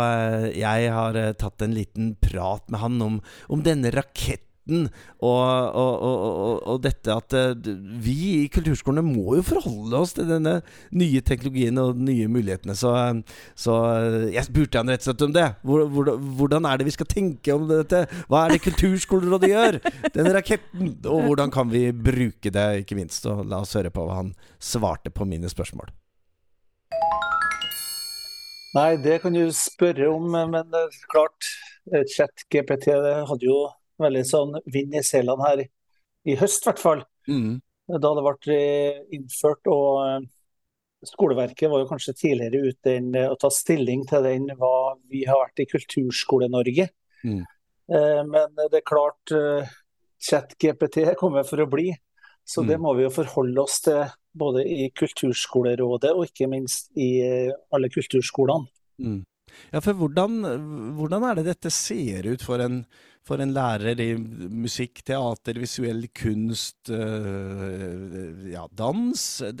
jeg 0.55 0.91
har 0.95 1.19
tatt 1.39 1.65
en 1.65 1.75
liten 1.75 2.13
prat 2.21 2.69
med 2.71 2.79
han 2.79 3.01
om, 3.03 3.21
om 3.51 3.63
denne 3.65 3.91
raketten 3.93 4.52
og, 4.63 5.75
og, 5.75 6.03
og, 6.07 6.67
og, 6.71 6.77
dette 6.83 7.11
at 7.11 7.33
uh, 7.35 7.71
vi 7.99 8.45
i 8.45 8.51
kulturskolene 8.51 9.03
må 9.03 9.35
jo 9.35 9.43
forholde 9.43 9.99
oss 9.99 10.13
til 10.15 10.29
denne 10.29 10.61
nye 10.95 11.19
teknologien 11.25 11.81
og 11.81 11.97
de 11.97 12.07
nye 12.07 12.29
mulighetene. 12.31 12.75
Så, 12.79 12.93
så 13.59 13.75
uh, 13.75 14.29
jeg 14.31 14.47
spurte 14.47 14.79
han 14.79 14.91
rett 14.93 15.03
og 15.03 15.09
slett 15.09 15.25
om 15.27 15.35
det. 15.35 15.49
hvordan 15.63 16.69
er 16.69 16.79
det 16.79 16.87
vi 16.87 16.95
skal 16.95 17.11
tenke 17.11 17.57
om 17.57 17.67
dette? 17.67 18.05
Hva 18.31 18.45
er 18.45 18.55
det 18.55 18.63
Kulturskolerådet 18.63 19.51
gjør? 19.51 19.79
Den 20.15 20.31
raketten. 20.31 20.95
Og 21.11 21.27
hvordan 21.27 21.51
kan 21.51 21.67
vi 21.73 21.89
bruke 21.91 22.53
det, 22.53 22.67
ikke 22.85 22.97
minst. 22.99 23.27
Og 23.27 23.43
la 23.43 23.65
oss 23.65 23.75
høre 23.75 23.91
på 23.91 24.07
hva 24.07 24.21
han 24.21 24.31
svarte 24.63 25.11
på 25.11 25.27
mine 25.27 25.51
spørsmål. 25.51 25.91
Nei, 28.73 28.95
det 29.03 29.19
kan 29.21 29.35
du 29.35 29.43
spørre 29.53 30.07
om, 30.09 30.31
men 30.31 30.71
klart. 31.11 31.51
Chat 32.15 32.45
GPT 32.47 32.93
hadde 32.95 33.43
jo 33.43 33.57
veldig 34.01 34.23
sånn 34.27 34.57
vind 34.73 34.95
i 34.95 35.03
seilene 35.05 35.47
her 35.47 35.63
i 35.63 36.37
høst, 36.39 36.63
i 36.63 36.69
hvert 36.69 36.81
fall. 36.81 37.03
Mm. 37.27 37.59
Da 37.87 38.13
det 38.15 38.23
ble 38.23 38.55
eh, 38.55 39.01
innført. 39.15 39.67
og 39.71 39.99
eh, 40.05 40.29
Skoleverket 41.03 41.71
var 41.71 41.83
jo 41.83 41.89
kanskje 41.89 42.15
tidligere 42.15 42.71
ute 42.71 42.95
enn 42.95 43.11
å 43.25 43.35
ta 43.39 43.49
stilling 43.51 44.05
til 44.07 44.23
den 44.23 44.47
hva 44.59 44.95
vi 45.11 45.25
har 45.27 45.41
vært 45.41 45.65
i 45.65 45.67
Kulturskole-Norge. 45.67 46.87
Mm. 47.27 47.41
Eh, 47.91 48.21
men 48.29 48.55
det 48.61 48.79
er 48.79 48.87
klart, 48.87 49.35
chat-GPT 50.23 51.11
kommer 51.19 51.43
for 51.47 51.63
å 51.63 51.69
bli. 51.69 51.89
Så 52.47 52.63
mm. 52.63 52.69
det 52.71 52.79
må 52.83 52.95
vi 52.95 53.05
jo 53.05 53.11
forholde 53.11 53.63
oss 53.63 53.81
til 53.83 54.05
både 54.35 54.63
i 54.63 54.87
Kulturskolerådet 54.95 56.15
og 56.15 56.25
ikke 56.31 56.47
minst 56.51 56.89
i 56.99 57.11
alle 57.75 57.91
kulturskolene. 57.91 58.71
Mm. 59.03 59.21
Ja, 59.75 59.83
for 59.83 59.99
hvordan, 59.99 60.39
hvordan, 60.97 61.25
er 61.27 61.37
det 61.37 61.43
dette 61.51 61.69
ser 61.71 62.25
ut 62.31 62.43
for 62.43 62.63
en, 62.63 62.81
for 63.27 63.39
en 63.43 63.53
lærer 63.55 63.99
i 64.03 64.09
musikk, 64.17 65.03
teater, 65.07 65.59
visuell 65.61 66.07
kunst, 66.15 66.91
øh, 66.91 68.49
ja, 68.51 68.65
dans? 68.71 69.23
Er 69.47 69.53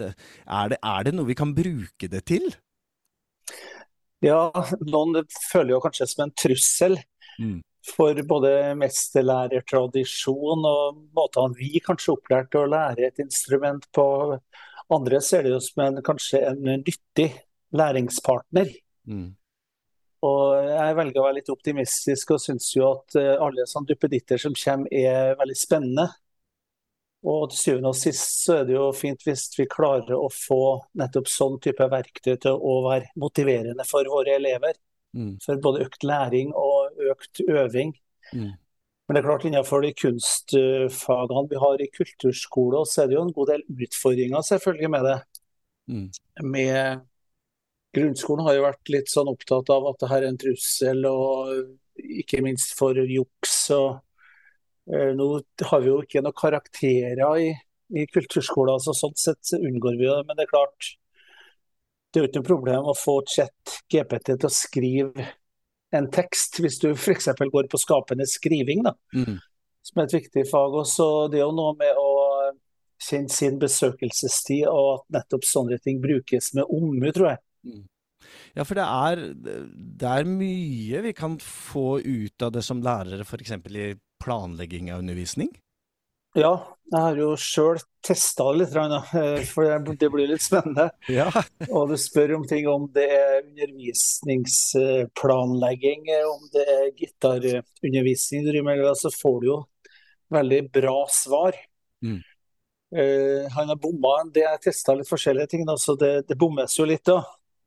det, 0.73 0.79
er 0.79 1.07
det 1.07 1.13
noe 1.15 1.29
vi 1.29 1.37
kan 1.39 1.53
bruke 1.55 2.09
det 2.11 2.25
til? 2.27 2.49
Ja, 4.23 4.47
noen 4.87 5.23
føler 5.49 5.75
jo 5.75 5.83
kanskje 5.83 6.09
som 6.11 6.25
en 6.27 6.35
trussel. 6.39 6.97
Mm. 7.39 7.61
For 7.83 8.15
både 8.27 8.51
mesterlærertradisjon 8.79 10.63
og 10.67 11.01
måtene 11.15 11.57
vi 11.57 11.81
kanskje 11.83 12.13
opplærte 12.15 12.61
å 12.61 12.69
lære 12.71 13.09
et 13.09 13.19
instrument 13.23 13.83
på. 13.95 14.05
Andre 14.93 15.19
ser 15.23 15.43
det 15.43 15.51
jo 15.51 15.59
som 15.63 15.83
en, 15.87 15.99
kanskje 16.05 16.45
en 16.51 16.61
nyttig 16.63 17.27
læringspartner. 17.75 18.71
Mm. 19.09 19.33
Og 20.23 20.69
jeg 20.69 20.97
velger 20.97 21.19
å 21.19 21.25
være 21.25 21.37
litt 21.41 21.51
optimistisk 21.51 22.35
og 22.35 22.41
syns 22.41 22.69
jo 22.77 22.85
at 22.93 23.17
eh, 23.19 23.33
alle 23.35 23.65
sånne 23.67 23.91
duppeditter 23.91 24.39
som 24.39 24.55
kommer 24.55 24.93
er 24.95 25.35
veldig 25.39 25.57
spennende. 25.59 26.07
Og 27.27 27.51
til 27.51 27.59
syvende 27.59 27.91
og 27.91 27.99
sist 27.99 28.43
så 28.43 28.57
er 28.59 28.65
det 28.67 28.75
jo 28.75 28.87
fint 28.95 29.21
hvis 29.23 29.45
vi 29.55 29.67
klarer 29.71 30.15
å 30.15 30.27
få 30.31 30.63
nettopp 30.99 31.29
sånn 31.31 31.59
type 31.63 31.87
verktøy 31.91 32.35
til 32.45 32.57
å 32.57 32.79
være 32.87 33.11
motiverende 33.19 33.85
for 33.87 34.07
våre 34.11 34.35
elever. 34.39 34.79
Mm. 35.15 35.37
For 35.43 35.61
både 35.63 35.85
økt 35.85 36.03
læring 36.07 36.51
og 36.57 36.99
økt 37.11 37.43
øving. 37.47 37.93
Mm. 38.33 38.51
Men 39.03 39.15
det 39.15 39.21
er 39.21 39.27
klart 39.27 39.45
innenfor 39.47 39.83
de 39.83 39.91
kunstfagene 39.99 41.47
vi 41.51 41.59
har 41.59 41.81
i 41.83 41.89
kulturskole, 41.95 42.83
så 42.87 43.03
er 43.03 43.09
det 43.11 43.17
jo 43.17 43.25
en 43.27 43.35
god 43.35 43.51
del 43.51 43.65
utfordringer 43.87 44.45
selvfølgelig 44.47 44.91
med 44.91 45.07
det. 45.07 45.17
Mm. 45.91 46.05
Med 46.47 47.03
Grunnskolen 47.93 48.47
har 48.47 48.57
jo 48.57 48.65
vært 48.65 48.89
litt 48.93 49.11
sånn 49.11 49.29
opptatt 49.29 49.69
av 49.73 49.85
at 49.91 49.99
det 50.01 50.09
her 50.09 50.23
er 50.23 50.31
en 50.31 50.39
trussel, 50.41 51.05
og 51.05 52.01
ikke 52.01 52.41
minst 52.45 52.73
for 52.77 52.97
juks. 52.97 53.53
og 53.75 53.99
eh, 54.89 55.13
Nå 55.17 55.29
har 55.69 55.83
vi 55.83 55.91
jo 55.91 55.99
ikke 56.01 56.23
noen 56.25 56.39
karakterer 56.39 57.21
i, 57.37 57.53
i 57.93 58.07
kulturskolen, 58.09 58.81
så 58.81 58.95
sånn 58.97 59.15
sett 59.19 59.53
unngår 59.59 59.99
vi 59.99 60.09
det. 60.09 60.19
Men 60.25 60.39
det 60.39 60.47
er 60.47 60.53
klart, 60.55 60.89
det 62.09 62.19
er 62.19 62.25
jo 62.25 62.31
ikke 62.31 62.41
noe 62.41 62.49
problem 62.49 62.89
å 62.89 62.97
få 62.97 63.19
chat 63.29 63.77
GPT 63.93 64.33
til 64.33 64.49
å 64.49 64.53
skrive 64.53 65.29
en 65.93 66.09
tekst, 66.09 66.57
hvis 66.61 66.79
du 66.81 66.91
f.eks. 66.95 67.29
går 67.37 67.69
på 67.69 67.77
skapende 67.77 68.25
skriving, 68.25 68.81
da, 68.85 68.95
mm. 69.13 69.37
som 69.85 70.01
er 70.01 70.07
et 70.07 70.15
viktig 70.17 70.47
fag. 70.49 70.77
Også, 70.81 71.07
det 71.29 71.37
er 71.37 71.45
jo 71.45 71.53
noe 71.53 71.75
med 71.77 71.99
å 72.01 72.09
kjenne 73.03 73.29
sin 73.33 73.59
besøkelsestid, 73.61 74.65
og 74.69 74.87
at 74.95 75.19
nettopp 75.19 75.45
sånne 75.45 75.77
ting 75.83 76.01
brukes 76.01 76.53
med 76.57 76.65
omhu, 76.65 77.09
tror 77.13 77.35
jeg. 77.35 77.43
Mm. 77.63 77.83
Ja, 78.55 78.63
for 78.63 78.77
det 78.77 78.85
er, 78.85 79.21
det 79.99 80.09
er, 80.09 80.29
mye 80.29 81.01
vi 81.07 81.13
kan 81.17 81.37
få 81.43 81.99
ut 81.99 82.45
av 82.45 82.51
det 82.55 82.63
som 82.65 82.81
lærere, 82.83 83.25
f.eks. 83.25 83.51
i 83.51 83.93
planlegging 84.23 84.91
av 84.93 84.99
undervisning? 85.03 85.51
Ja, 86.33 86.55
jeg 86.89 86.97
har 86.97 87.13
jo 87.19 87.35
sjøl 87.37 87.77
testa 88.03 88.51
litt, 88.55 88.75
eh, 88.75 89.43
for 89.45 89.63
det 89.69 90.09
blir 90.11 90.27
litt 90.31 90.41
spennende. 90.41 90.89
Ja. 91.19 91.29
Og 91.69 91.89
du 91.91 91.97
spør 91.99 92.35
om 92.39 92.47
ting 92.49 92.67
om 92.69 92.91
det 92.93 93.07
er 93.13 93.43
undervisningsplanlegging, 93.43 96.01
om 96.29 96.49
det 96.55 96.65
er 96.73 96.95
gitarundervisning 96.97 98.43
du 98.45 98.49
driver 98.49 98.65
med, 98.71 98.97
så 98.97 99.09
får 99.13 99.41
du 99.41 99.45
jo 99.51 99.59
veldig 100.33 100.71
bra 100.73 101.07
svar. 101.13 101.53
Mm. 102.03 102.21
Uh, 102.93 103.49
han 103.53 103.69
har 103.71 103.77
bomma 103.81 104.21
en 104.21 104.31
del, 104.33 104.49
jeg 104.51 104.61
testa 104.67 104.93
litt 104.97 105.09
forskjellige 105.09 105.47
ting, 105.53 105.63
da, 105.65 105.75
så 105.81 105.91
det, 105.97 106.27
det 106.29 106.35
bommes 106.37 106.77
jo 106.77 106.85
litt. 106.89 107.05
da. 107.09 107.19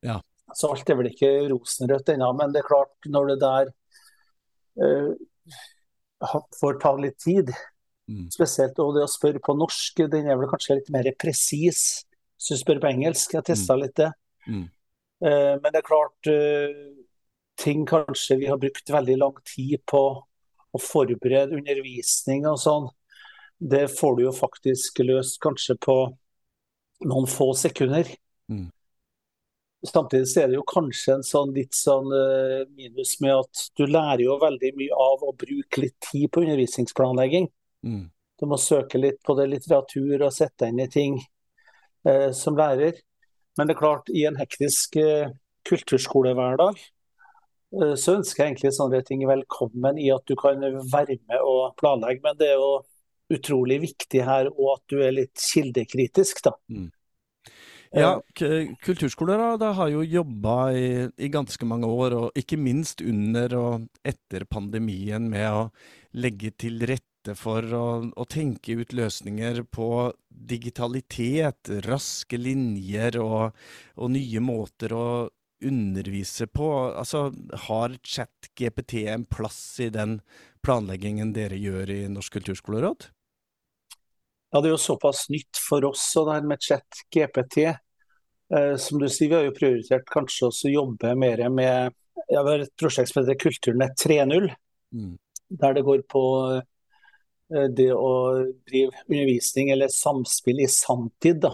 Ja. 0.05 0.21
Så 0.55 0.71
alt 0.73 0.91
er 0.91 0.99
vel 0.99 1.11
ikke 1.11 1.31
rosenrødt 1.51 2.13
ennå, 2.13 2.29
men 2.39 2.53
det 2.55 2.63
er 2.63 2.69
klart 2.69 3.09
når 3.11 3.33
det 3.33 3.39
der 3.43 3.73
uh, 4.83 6.29
får 6.61 6.79
ta 6.83 6.93
litt 7.01 7.19
tid, 7.23 7.51
mm. 8.11 8.29
spesielt 8.35 8.79
og 8.83 8.95
det 8.97 9.07
å 9.07 9.11
spørre 9.11 9.43
på 9.43 9.57
norsk, 9.59 10.05
den 10.13 10.31
er 10.31 10.39
vel 10.39 10.51
kanskje 10.53 10.79
litt 10.81 10.93
mer 10.95 11.11
presis 11.19 12.05
hvis 12.37 12.53
du 12.53 12.61
spør 12.61 12.83
på 12.83 12.91
engelsk. 12.93 13.33
Jeg 13.33 13.49
testa 13.49 13.75
mm. 13.75 13.83
litt 13.83 13.97
det. 13.99 14.11
Mm. 14.47 14.65
Uh, 15.25 15.55
men 15.63 15.69
det 15.73 15.81
er 15.81 15.89
klart 15.89 16.31
uh, 16.31 16.87
ting 17.57 17.87
kanskje 17.89 18.39
vi 18.43 18.51
har 18.51 18.61
brukt 18.61 18.93
veldig 18.93 19.17
lang 19.19 19.37
tid 19.49 19.81
på 19.89 20.03
å 20.77 20.81
forberede 20.83 21.57
undervisning 21.57 22.47
og 22.49 22.61
sånn, 22.61 22.89
det 23.57 23.87
får 23.89 24.19
du 24.19 24.27
jo 24.27 24.33
faktisk 24.37 25.01
løst 25.07 25.39
kanskje 25.41 25.79
på 25.81 25.97
noen 27.09 27.29
få 27.31 27.51
sekunder. 27.57 28.09
Mm. 28.53 28.69
Samtidig 29.87 30.41
er 30.41 30.51
det 30.51 30.59
jo 30.59 30.67
kanskje 30.69 31.17
en 31.17 31.25
sånn 31.27 31.55
litt 31.57 31.75
sånn 31.77 32.11
uh, 32.13 32.67
minus 32.77 33.17
med 33.25 33.35
at 33.37 33.63
du 33.79 33.87
lærer 33.87 34.25
jo 34.27 34.39
veldig 34.43 34.73
mye 34.79 34.99
av 35.07 35.25
å 35.25 35.35
bruke 35.39 35.83
litt 35.83 35.97
tid 36.11 36.29
på 36.33 36.43
undervisningsplanlegging. 36.45 37.49
Mm. 37.87 38.05
Du 38.37 38.47
må 38.51 38.59
søke 38.61 39.01
litt 39.01 39.23
på 39.25 39.37
det 39.39 39.49
litteratur 39.53 40.27
og 40.27 40.35
sette 40.35 40.69
inn 40.69 40.83
i 40.83 40.91
ting 40.93 41.15
eh, 42.05 42.29
som 42.37 42.59
lærer. 42.59 42.99
Men 43.57 43.69
det 43.69 43.73
er 43.73 43.81
klart, 43.81 44.11
i 44.13 44.27
en 44.29 44.37
hektisk 44.37 44.99
eh, 45.01 45.31
kulturskolehverdag 45.65 46.83
så 47.99 48.13
ønsker 48.15 48.41
jeg 48.41 48.53
egentlig 48.53 48.71
sånne 48.77 49.01
ting 49.05 49.25
velkommen 49.29 49.99
i 49.99 50.07
at 50.15 50.23
du 50.29 50.37
kan 50.39 50.61
være 50.63 51.17
med 51.27 51.41
og 51.43 51.75
planlegge. 51.81 52.23
Men 52.25 52.37
det 52.39 52.53
er 52.53 52.61
jo 52.61 52.77
utrolig 53.35 53.81
viktig 53.83 54.23
her 54.25 54.49
og 54.53 54.77
at 54.77 54.85
du 54.93 55.01
er 55.03 55.15
litt 55.17 55.41
kildekritisk, 55.41 56.45
da. 56.47 56.55
Mm. 56.71 56.91
Ja, 57.97 58.21
kulturskoler 58.85 59.41
da, 59.41 59.51
da 59.57 59.71
har 59.79 59.89
jo 59.89 60.03
jobba 60.05 60.57
i, 60.77 60.89
i, 61.17 61.29
ganske 61.33 61.65
mange 61.69 61.89
år, 61.89 62.17
og 62.19 62.37
ikke 62.37 62.59
minst 62.61 63.01
under 63.01 63.55
og 63.57 63.87
etter 64.05 64.45
pandemien, 64.51 65.31
med 65.33 65.47
å 65.49 65.63
legge 66.21 66.53
til 66.61 66.85
rette 66.85 67.35
for 67.39 67.65
å, 67.75 67.87
å 68.13 68.27
tenke 68.29 68.77
ut 68.77 68.93
løsninger 68.95 69.63
på 69.73 69.89
digitalitet, 70.29 71.73
raske 71.89 72.39
linjer 72.39 73.17
og, 73.23 73.57
og 73.97 74.13
nye 74.13 74.45
måter 74.45 74.93
å 74.93 75.09
undervise 75.65 76.47
på? 76.53 76.69
Altså, 76.93 77.31
har 77.67 77.97
ChatGPT 78.05 79.07
en 79.09 79.25
plass 79.25 79.81
i 79.81 79.89
den 79.95 80.21
planleggingen 80.67 81.33
dere 81.37 81.57
gjør 81.57 81.93
i 81.97 82.01
Norsk 82.13 82.39
kulturskoleråd? 82.39 83.09
Ja, 84.53 84.61
det 84.61 84.71
er 84.71 84.77
jo 84.77 84.81
såpass 84.81 85.27
nytt 85.33 85.59
for 85.61 85.85
oss 85.89 86.05
og 86.17 86.29
det 86.29 86.39
her 86.39 86.47
med 86.49 86.63
ChatGPT. 86.63 87.67
Eh, 88.55 88.77
som 88.77 88.99
du 88.99 89.09
sier, 89.09 89.29
vi 89.29 89.35
har 89.35 89.47
jo 89.49 89.55
prioritert 89.57 90.07
kanskje 90.13 90.51
også 90.51 90.71
jobbe 90.71 91.15
mer 91.19 91.43
med 91.51 91.95
ja, 92.31 92.43
Vi 92.43 92.51
har 92.51 92.63
et 92.63 92.75
prosjekt 92.79 93.11
som 93.11 93.23
heter 93.23 93.39
Kulturnett 93.41 93.99
3.0. 93.99 94.51
Mm. 94.95 95.17
Der 95.61 95.75
det 95.75 95.85
går 95.87 96.03
på 96.11 96.23
eh, 96.55 97.69
det 97.75 97.91
å 97.95 98.13
drive 98.69 99.05
undervisning 99.09 99.71
eller 99.75 99.93
samspill 99.93 100.63
i 100.63 100.71
sanntid. 100.71 101.43
da. 101.43 101.53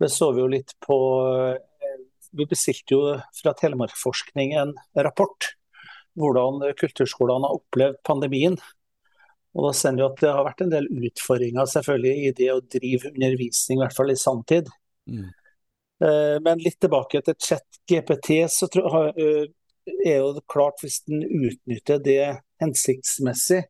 Det 0.00 0.10
så 0.10 0.32
vi 0.34 0.42
jo 0.42 0.50
litt 0.50 0.74
på 0.82 0.98
eh, 1.46 2.04
Vi 2.32 2.46
bestilte 2.50 2.96
jo 2.96 3.02
fra 3.38 3.54
Telemarkforskning 3.54 4.54
en 4.58 4.74
rapport 4.96 5.52
hvordan 6.18 6.74
kulturskolene 6.76 7.48
har 7.48 7.56
opplevd 7.56 8.02
pandemien. 8.04 8.58
Og 9.52 9.68
da 9.68 9.70
ser 9.76 9.94
vi 9.96 10.04
at 10.04 10.18
Det 10.20 10.32
har 10.32 10.44
vært 10.44 10.64
en 10.64 10.72
del 10.72 10.88
utfordringer 10.90 11.68
selvfølgelig 11.68 12.26
i 12.26 12.34
det 12.36 12.50
å 12.52 12.60
drive 12.60 13.12
undervisning, 13.12 13.78
i 13.78 13.82
hvert 13.84 13.96
fall 13.96 14.12
i 14.12 14.18
sanntid. 14.18 14.68
Mm. 15.08 15.30
Eh, 16.02 16.40
men 16.40 16.58
litt 16.58 16.80
tilbake 16.82 17.20
til 17.22 17.34
chat-GPT, 17.38 18.42
så 18.50 18.66
tror, 18.72 19.12
eh, 19.14 19.44
er 20.06 20.18
jo 20.18 20.32
det 20.34 20.42
klart 20.50 20.82
hvis 20.82 21.02
den 21.06 21.22
utnytter 21.22 22.00
det 22.02 22.40
hensiktsmessig, 22.62 23.62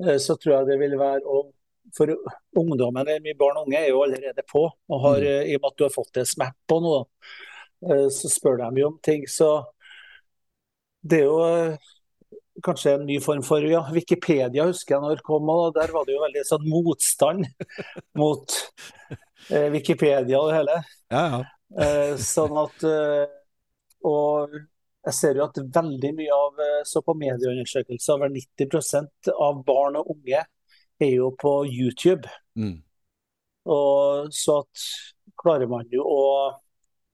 eh, 0.00 0.16
så 0.16 0.38
tror 0.40 0.54
jeg 0.54 0.70
det 0.72 0.80
vil 0.86 0.98
være 1.00 1.22
å 1.24 1.50
For 1.94 2.08
ungdommen, 2.56 3.06
mye 3.22 3.36
barn 3.38 3.58
og 3.60 3.66
unge, 3.68 3.76
er 3.76 3.90
jo 3.92 4.00
allerede 4.02 4.42
på. 4.50 4.62
og 4.88 5.00
har, 5.02 5.20
mm. 5.20 5.50
I 5.50 5.54
og 5.54 5.60
med 5.60 5.68
at 5.68 5.76
du 5.78 5.84
har 5.84 5.92
fått 5.92 6.16
en 6.16 6.26
smap 6.26 6.56
på 6.66 6.78
noe, 6.80 7.04
så 8.10 8.30
spør 8.32 8.56
de 8.56 8.80
jo 8.80 8.86
om 8.88 8.96
ting. 9.04 9.26
Så 9.28 9.62
det 11.04 11.20
er 11.20 11.24
jo 11.28 11.76
kanskje 12.64 12.94
en 12.94 13.06
ny 13.06 13.20
form 13.20 13.44
for 13.46 13.62
ja, 13.68 13.84
Wikipedia 13.92 14.64
husker 14.64 14.96
jeg 14.96 15.04
når 15.04 15.20
det 15.20 15.26
kom, 15.28 15.48
og 15.48 15.74
der 15.76 15.92
var 15.92 16.08
det 16.08 16.16
jo 16.16 16.24
veldig 16.24 16.44
sånn 16.48 16.66
motstand 16.72 17.46
mot 18.20 18.58
Wikipedia 19.48 20.40
og 20.40 20.50
det 20.50 20.60
hele. 20.60 20.78
Ja, 21.12 21.24
ja. 21.32 21.40
Eh, 21.84 22.14
sånn 22.20 22.54
at 22.60 22.84
eh, 22.86 23.24
Og 24.06 24.52
jeg 24.54 25.14
ser 25.16 25.40
jo 25.40 25.46
at 25.48 25.56
veldig 25.74 26.10
mye 26.14 26.36
av 26.36 26.60
eh, 26.62 26.82
Så 26.86 27.00
på 27.02 27.16
medieundersøkelser 27.18 28.14
over 28.14 28.30
90% 28.30 29.32
av 29.32 29.62
barn 29.66 29.98
og 29.98 30.12
unge 30.14 30.44
er 31.02 31.10
jo 31.10 31.32
på 31.34 31.52
YouTube. 31.66 32.30
Mm. 32.54 32.76
Og 33.74 34.28
så 34.32 34.60
at 34.62 34.84
klarer 35.40 35.66
man 35.66 35.88
jo 35.90 36.04
å 36.06 36.26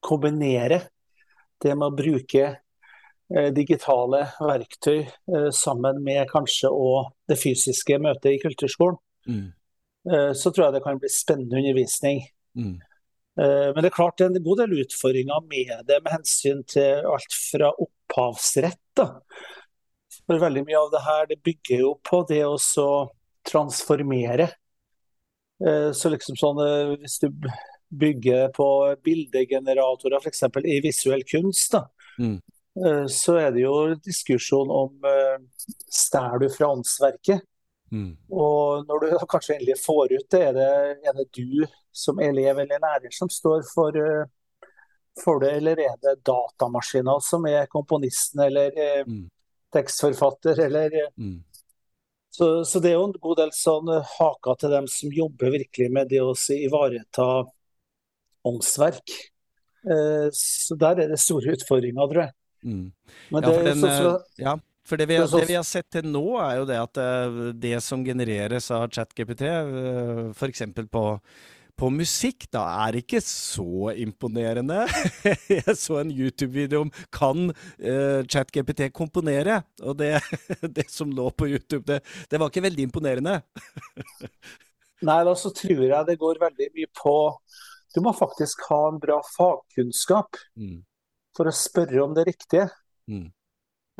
kombinere 0.05 0.83
det 1.63 1.73
med 1.73 1.87
å 1.89 1.97
bruke 1.97 2.51
Eh, 3.31 3.53
digitale 3.55 4.25
verktøy 4.43 5.05
eh, 5.05 5.51
sammen 5.55 6.01
med 6.03 6.27
kanskje 6.33 6.67
og 6.75 7.13
det 7.31 7.37
fysiske 7.39 7.99
møtet 8.03 8.33
i 8.33 8.41
kulturskolen, 8.43 8.97
mm. 9.29 9.45
Eh, 10.09 10.33
så 10.33 10.53
tror 10.53 10.67
jeg 10.67 10.77
det 10.77 10.85
kan 10.85 11.01
bli 11.01 11.11
spennende 11.13 11.59
undervisning. 11.61 12.25
Mm. 12.59 12.79
Men 13.41 13.79
det 13.79 13.89
er 13.89 13.95
klart 13.95 14.19
det 14.19 14.27
er 14.27 14.35
en 14.35 14.45
god 14.45 14.59
del 14.59 14.83
utfordringer 14.83 15.45
med 15.49 15.71
det 15.89 15.97
med 16.03 16.13
hensyn 16.13 16.59
til 16.69 17.07
alt 17.09 17.33
fra 17.33 17.71
opphavsrett. 17.71 18.83
Da. 18.99 19.07
For 20.27 20.43
veldig 20.43 20.65
mye 20.67 20.77
av 20.77 20.91
det 20.93 21.01
her 21.07 21.29
det 21.31 21.39
bygger 21.47 21.81
jo 21.87 21.93
på 22.05 22.21
det 22.29 22.43
å 22.45 22.59
så 22.61 22.89
transformere. 23.49 24.51
Så 25.57 26.13
liksom 26.13 26.37
sånn 26.37 26.61
hvis 27.01 27.17
du 27.23 27.31
bygger 28.03 28.51
på 28.59 28.69
bildegeneratorer 29.09 30.21
f.eks. 30.21 30.45
i 30.61 30.83
visuell 30.85 31.25
kunst, 31.31 31.79
da, 31.79 31.87
mm. 32.19 32.37
Eh, 32.87 33.07
så 33.11 33.35
er 33.41 33.55
det 33.55 33.65
jo 33.65 33.95
diskusjon 34.05 34.71
om 34.71 35.09
stjeler 35.91 36.45
du 36.45 36.51
fra 36.55 36.75
åndsverket? 36.75 37.47
Mm. 37.91 38.11
Og 38.31 38.87
når 38.87 39.03
du 39.03 39.15
kanskje 39.31 39.57
endelig 39.57 39.79
får 39.83 40.13
ut 40.15 40.27
det, 40.31 40.43
er 40.51 40.55
det, 40.55 40.71
er 41.11 41.17
det 41.17 41.27
du 41.35 41.67
som 41.93 42.21
elev 42.23 42.63
eller 42.63 42.83
lærer 42.83 43.15
som 43.15 43.31
står 43.31 43.65
for, 43.67 43.97
uh, 43.99 44.69
for, 45.19 45.43
det, 45.43 45.57
eller 45.59 45.83
er 45.89 45.97
det 46.03 46.21
datamaskiner 46.27 47.23
som 47.25 47.47
er 47.51 47.71
komponisten 47.73 48.45
eller 48.47 48.77
uh, 48.79 49.03
mm. 49.09 49.25
tekstforfatter, 49.75 50.63
eller 50.69 50.95
mm. 51.17 51.37
så, 52.31 52.53
så, 52.65 52.79
det 52.79 52.93
er 52.93 52.99
jo 53.01 53.09
en 53.11 53.19
god 53.27 53.43
del 53.43 53.55
sånn 53.59 53.91
haker 54.15 54.63
til 54.63 54.77
dem 54.77 54.89
som 54.91 55.19
jobber 55.19 55.57
virkelig 55.59 55.91
med 55.91 56.15
det 56.15 56.23
å 56.23 56.35
ivareta 56.55 57.29
åndsverk. 58.47 59.19
Så 60.37 60.77
der 60.81 60.99
er 61.03 61.11
det 61.13 61.17
store 61.21 61.55
utfordringer, 61.57 62.09
tror 62.09 62.23
jeg. 62.23 62.33
Mm. 62.65 62.87
Ja, 63.33 63.41
for 63.41 63.65
den, 63.65 63.81
så, 63.81 64.11
ja, 64.41 64.55
for 64.91 65.01
det 65.01 65.07
vi, 65.07 65.17
har, 65.21 65.31
det 65.31 65.47
vi, 65.49 65.57
har 65.59 65.67
sett 65.67 65.89
til 65.95 66.09
nå, 66.11 66.25
er 66.43 66.59
jo 66.59 66.67
det 66.69 66.81
at 66.81 67.01
eh, 67.01 67.39
det 67.63 67.79
som 67.85 68.03
genereres 68.05 68.67
av 68.75 68.89
ChatGPT, 68.91 69.47
eh, 69.47 70.27
f.eks. 70.35 70.67
på 70.91 71.07
på 71.81 71.89
musikk, 71.89 72.45
da, 72.53 72.61
er 72.85 72.99
ikke 72.99 73.23
så 73.25 73.95
imponerende. 73.97 74.83
Jeg 75.49 75.77
så 75.81 76.03
en 76.03 76.11
YouTube-video 76.13 76.83
om 76.85 76.91
kan 77.09 77.47
uh, 77.49 78.21
ChatGPT 78.29 78.91
komponere, 78.93 79.63
og 79.81 79.97
det, 79.97 80.11
det, 80.77 80.85
som 80.93 81.09
lå 81.09 81.31
på 81.33 81.49
YouTube, 81.49 81.87
det, 81.89 82.03
det 82.29 82.37
var 82.43 82.53
ikke 82.53 82.67
veldig 82.67 82.85
imponerende. 82.91 83.39
Nei, 85.09 85.17
da 85.25 85.33
så 85.33 85.55
tror 85.57 85.87
jeg 85.87 86.11
det 86.11 86.19
går 86.21 86.43
veldig 86.43 86.69
mye 86.77 86.93
på 87.01 87.17
Du 87.97 88.03
må 88.05 88.13
faktisk 88.13 88.69
ha 88.69 88.83
en 88.91 89.01
bra 89.01 89.17
fagkunnskap. 89.39 90.37
Mm 90.61 90.83
for 91.37 91.51
å 91.51 91.55
spørre 91.55 92.03
om 92.05 92.17
det 92.17 92.27
riktige. 92.31 92.69
Mm. 93.11 93.29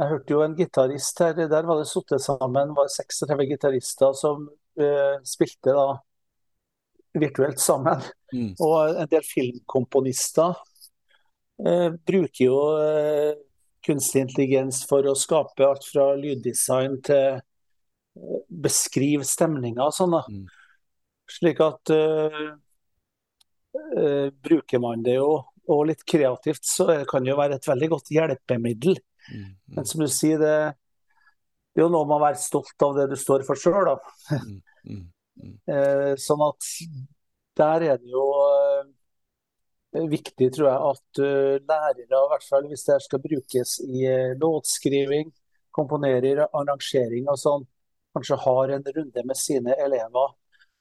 Jeg 0.01 0.09
hørte 0.09 0.33
jo 0.33 0.41
en 0.41 0.55
gitarist 0.57 1.19
her, 1.21 1.35
der 1.37 1.67
var 1.69 1.77
det 1.77 1.89
satt 1.91 2.15
sammen 2.25 2.71
var 2.73 2.89
36 2.89 3.45
gitarister 3.51 4.15
som 4.17 4.47
uh, 4.81 5.17
spilte 5.29 5.75
da 5.77 5.85
virtuelt 7.21 7.61
sammen. 7.61 8.01
Mm. 8.33 8.55
Og 8.65 8.97
en 9.03 9.11
del 9.11 9.27
filmkomponister 9.27 10.55
uh, 10.57 11.91
bruker 12.09 12.45
jo 12.47 12.63
uh, 12.81 13.35
kunstig 13.85 14.25
intelligens 14.25 14.81
for 14.89 15.05
å 15.05 15.17
skape 15.19 15.69
alt 15.69 15.85
fra 15.85 16.15
lyddesign 16.17 16.97
til 17.05 17.43
beskrive 18.49 19.29
stemninger 19.29 19.85
og 19.85 19.95
sånn. 19.97 20.17
Mm. 20.17 20.49
Slik 21.31 21.61
at 21.63 21.93
bruker 24.43 24.81
man 24.83 25.05
det 25.07 25.15
jo 25.15 25.29
og 25.71 25.85
litt 25.87 26.03
kreativt, 26.09 26.65
så 26.67 27.05
kan 27.09 27.23
det 27.23 27.31
jo 27.31 27.39
være 27.39 27.61
et 27.61 27.69
veldig 27.71 27.89
godt 27.93 28.11
hjelpemiddel. 28.11 28.99
Mm, 29.29 29.43
mm. 29.43 29.75
Men 29.77 29.89
som 29.89 30.05
du 30.05 30.09
sier, 30.11 30.41
det, 30.41 30.55
det, 31.73 31.81
er 31.81 31.85
jo 31.85 31.91
noe 31.93 32.09
med 32.09 32.19
å 32.19 32.25
være 32.25 32.41
stolt 32.43 32.87
av 32.87 32.97
det 32.99 33.09
du 33.13 33.17
står 33.21 33.45
for 33.49 33.61
sjøl, 33.61 33.91
da. 33.91 33.97
Mm, 34.39 34.61
mm, 34.87 35.05
mm. 35.43 35.55
eh, 35.75 36.13
sånn 36.21 36.47
at 36.47 36.71
der 37.61 37.87
er 37.91 38.01
det 38.01 38.13
jo 38.13 38.25
eh, 38.41 40.07
viktig, 40.11 40.51
tror 40.55 40.69
jeg, 40.69 40.93
at 40.95 41.23
uh, 41.25 41.57
lærere, 41.67 42.07
i 42.07 42.31
hvert 42.31 42.47
fall 42.47 42.69
hvis 42.71 42.87
det 42.87 43.01
skal 43.05 43.23
brukes 43.25 43.73
i 43.83 44.05
uh, 44.07 44.37
låtskriving, 44.39 45.33
komponerer, 45.75 46.45
arrangering 46.47 47.27
og 47.31 47.39
sånn, 47.41 47.67
kanskje 48.15 48.39
har 48.45 48.75
en 48.77 48.87
runde 48.87 49.25
med 49.27 49.39
sine 49.39 49.75
elever 49.83 50.33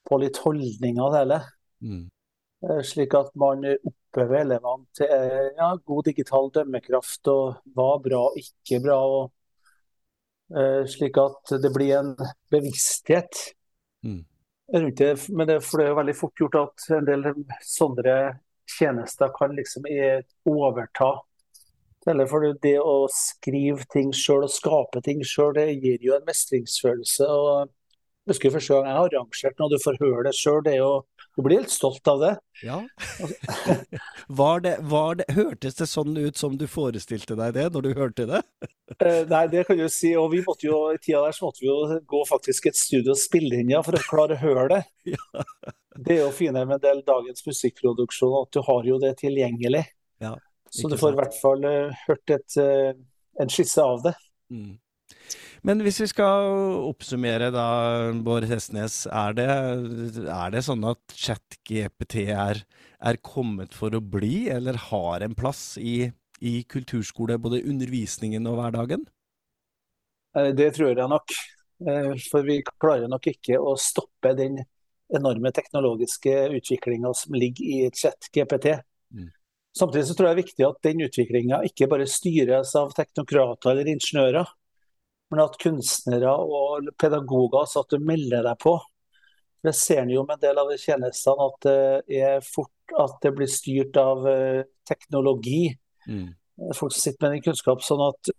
på 0.10 0.17
litt 0.21 0.38
holdninger 0.45 1.02
av 1.04 1.13
det 1.13 1.23
hele. 1.23 1.39
Mm. 1.86 2.06
Eh, 2.65 2.82
slik 2.84 3.13
at 3.17 3.30
man 3.39 3.63
eh, 5.05 5.49
ja, 5.57 5.69
god 5.85 6.09
digital 6.09 6.49
dømmekraft 6.55 7.29
og 7.31 7.61
hva 7.75 7.91
bra 8.03 8.23
og 8.31 8.39
ikke 8.41 8.81
bra. 8.83 8.97
Og, 9.05 9.31
uh, 10.55 10.83
slik 10.89 11.17
at 11.21 11.55
det 11.61 11.71
blir 11.75 11.95
en 11.99 12.11
bevissthet 12.51 13.43
mm. 14.05 14.21
rundt 14.75 15.01
det. 15.01 15.15
Men 15.29 15.51
det, 15.51 15.61
for 15.65 15.81
det 15.81 15.89
er 15.89 15.97
veldig 16.01 16.17
fort 16.17 16.41
gjort 16.43 16.61
at 16.63 16.91
en 16.97 17.09
del 17.09 17.31
sånne 17.65 18.19
tjenester 18.79 19.33
kan 19.37 19.55
liksom 19.57 19.85
overta. 20.49 21.15
Eller 22.07 22.29
for 22.31 22.45
det 22.63 22.77
å 22.81 23.03
skrive 23.11 23.85
ting 23.91 24.13
sjøl 24.15 24.45
og 24.47 24.53
skape 24.53 25.01
ting 25.05 25.21
sjøl, 25.25 25.51
det 25.57 25.67
gir 25.83 26.05
jo 26.05 26.15
en 26.15 26.25
mestringsfølelse. 26.25 27.27
og 27.27 27.78
jeg 28.29 28.35
husker 28.35 28.53
første 28.53 28.75
gang 28.75 28.85
jeg 28.85 28.97
har 28.99 29.07
arrangert 29.09 29.61
når 29.61 29.71
du 29.71 29.77
får 29.81 29.95
høre 30.03 30.25
det 30.27 30.35
sjøl, 30.37 30.61
du 31.39 31.43
blir 31.45 31.61
helt 31.61 31.71
stolt 31.71 32.07
av 32.11 32.19
det. 32.19 32.31
Ja. 32.67 32.77
var 34.41 34.59
det, 34.59 34.73
var 34.91 35.15
det, 35.15 35.27
hørtes 35.31 35.77
det 35.79 35.85
sånn 35.87 36.17
ut 36.17 36.37
som 36.37 36.57
du 36.59 36.65
forestilte 36.67 37.37
deg 37.39 37.53
det, 37.55 37.67
når 37.71 37.85
du 37.85 37.89
hørte 37.95 38.25
det? 38.27 38.41
uh, 38.99 39.21
nei, 39.33 39.45
det 39.47 39.63
kan 39.69 39.79
du 39.79 39.85
si. 39.93 40.11
Og 40.19 40.33
vi 40.33 40.41
måtte 40.43 40.67
jo, 40.67 40.81
i 40.91 40.99
tida 40.99 41.21
der 41.23 41.37
så 41.37 41.47
måtte 41.47 41.63
vi 41.63 41.69
jo 41.69 41.99
gå 42.11 42.23
faktisk 42.27 42.67
et 42.67 42.79
studio 42.79 43.15
og 43.15 43.21
spille 43.21 43.61
inn 43.61 43.71
ja, 43.71 43.79
for 43.85 43.95
å 43.95 44.03
klare 44.03 44.35
å 44.35 44.41
høre 44.43 44.67
det. 44.73 44.81
ja. 45.15 45.47
Det 45.95 46.17
er 46.17 46.21
jo 46.25 46.35
fine 46.35 46.65
med 46.65 46.75
en 46.75 46.83
del 46.83 47.01
dagens 47.07 47.47
musikkproduksjon, 47.47 48.35
at 48.43 48.59
du 48.59 48.61
har 48.67 48.91
jo 48.91 48.99
det 48.99 49.15
tilgjengelig. 49.23 49.85
Ja, 50.19 50.35
så 50.75 50.91
du 50.91 50.99
får 50.99 51.15
i 51.15 51.21
hvert 51.21 51.39
fall 51.39 51.63
uh, 51.63 52.03
hørt 52.03 52.35
et, 52.35 52.59
uh, 52.59 52.91
en 53.39 53.55
skisse 53.55 53.79
av 53.79 54.03
det. 54.05 54.15
Mm. 54.51 54.75
Men 55.67 55.83
hvis 55.85 55.99
vi 56.03 56.07
skal 56.11 56.53
oppsummere 56.87 57.49
da, 57.53 57.67
Bård 58.25 58.47
Hestnes. 58.49 59.03
Er 59.11 59.35
det, 59.37 59.49
er 60.25 60.55
det 60.55 60.63
sånn 60.65 60.85
at 60.87 61.15
ChatGPT 61.15 62.25
er, 62.33 62.63
er 62.99 63.21
kommet 63.25 63.75
for 63.75 63.95
å 63.95 64.01
bli, 64.03 64.47
eller 64.53 64.79
har 64.89 65.25
en 65.25 65.37
plass 65.37 65.77
i, 65.81 66.11
i 66.39 66.55
kulturskole, 66.69 67.39
både 67.41 67.63
undervisningen 67.67 68.47
og 68.49 68.59
hverdagen? 68.61 69.07
Eh, 70.37 70.51
det 70.55 70.73
tror 70.77 70.93
jeg 70.93 71.11
nok. 71.11 71.35
Eh, 71.87 72.13
for 72.29 72.47
vi 72.47 72.59
klarer 72.71 73.11
nok 73.11 73.31
ikke 73.31 73.59
å 73.59 73.75
stoppe 73.79 74.33
den 74.37 74.59
enorme 75.15 75.51
teknologiske 75.55 76.33
utviklinga 76.59 77.13
som 77.17 77.35
ligger 77.37 77.65
i 77.65 77.91
chat-GPT. 77.95 78.79
Mm. 79.15 79.29
Samtidig 79.77 80.07
så 80.07 80.15
tror 80.17 80.29
jeg 80.29 80.35
det 80.35 80.37
er 80.37 80.47
viktig 80.47 80.67
at 80.67 80.79
den 80.85 81.03
utviklinga 81.05 81.61
ikke 81.69 81.87
bare 81.89 82.09
styres 82.09 82.73
av 82.77 82.93
teknokrater 82.97 83.71
eller 83.71 83.89
ingeniører, 83.93 84.49
men 85.29 85.43
at 85.43 85.59
kunstnere 85.61 86.31
og 86.31 86.89
pedagoger 86.99 87.67
så 87.69 87.83
at 87.83 87.93
du 87.93 88.01
melder 88.03 88.45
deg 88.47 88.59
på. 88.61 88.75
Det 89.63 89.75
ser 89.75 90.03
en 90.03 90.13
jo 90.13 90.23
med 90.25 90.37
en 90.37 90.43
del 90.47 90.61
av 90.61 90.71
de 90.71 90.77
tjenestene 90.79 91.47
at 91.49 91.65
det 91.67 92.19
er 92.23 92.45
fort 92.45 92.73
at 92.97 93.17
det 93.21 93.33
blir 93.37 93.49
styrt 93.51 93.97
av 93.99 94.27
eh, 94.29 94.61
teknologi. 94.87 95.67
Mm. 96.07 96.29
Folk 96.75 96.95
sitter 96.95 97.27
med 97.27 97.37
den 97.37 97.43
kunnskap, 97.49 97.83
sånn 97.85 98.01
at 98.07 98.31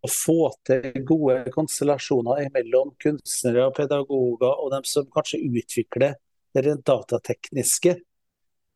å 0.00 0.08
få 0.08 0.38
til 0.64 1.02
gode 1.04 1.52
konstellasjoner 1.52 2.46
mellom 2.54 2.94
kunstnere 3.02 3.66
og 3.68 3.74
pedagoger 3.76 4.52
og 4.54 4.70
dem 4.72 4.86
som 4.88 5.08
kanskje 5.12 5.42
utvikler 5.44 6.16
det 6.54 6.64
rent 6.66 6.86
datatekniske, 6.88 7.96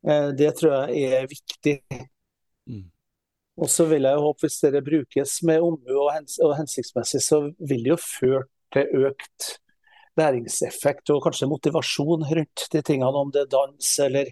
eh, 0.06 0.28
det 0.36 0.50
tror 0.58 0.90
jeg 0.90 1.14
er 1.20 1.30
viktig. 1.30 1.78
Mm. 2.70 2.90
Og 3.60 3.70
så 3.70 3.86
vil 3.86 4.06
jeg 4.06 4.18
jo 4.18 4.24
håpe, 4.24 4.46
hvis 4.46 4.60
det 4.74 4.82
brukes 4.86 5.34
med 5.46 5.62
omhu 5.62 5.92
og, 5.94 6.08
hens 6.14 6.40
og 6.42 6.56
hensiktsmessig, 6.58 7.20
så 7.22 7.40
vil 7.58 7.84
det 7.84 7.92
jo 7.92 8.00
føre 8.02 8.42
til 8.74 9.06
økt 9.06 9.50
læringseffekt 10.18 11.10
og 11.14 11.22
kanskje 11.26 11.50
motivasjon 11.50 12.26
rundt 12.26 12.66
de 12.72 12.82
tingene, 12.82 13.22
om 13.22 13.30
det 13.34 13.44
er 13.44 13.52
dans 13.54 13.92
eller 14.02 14.30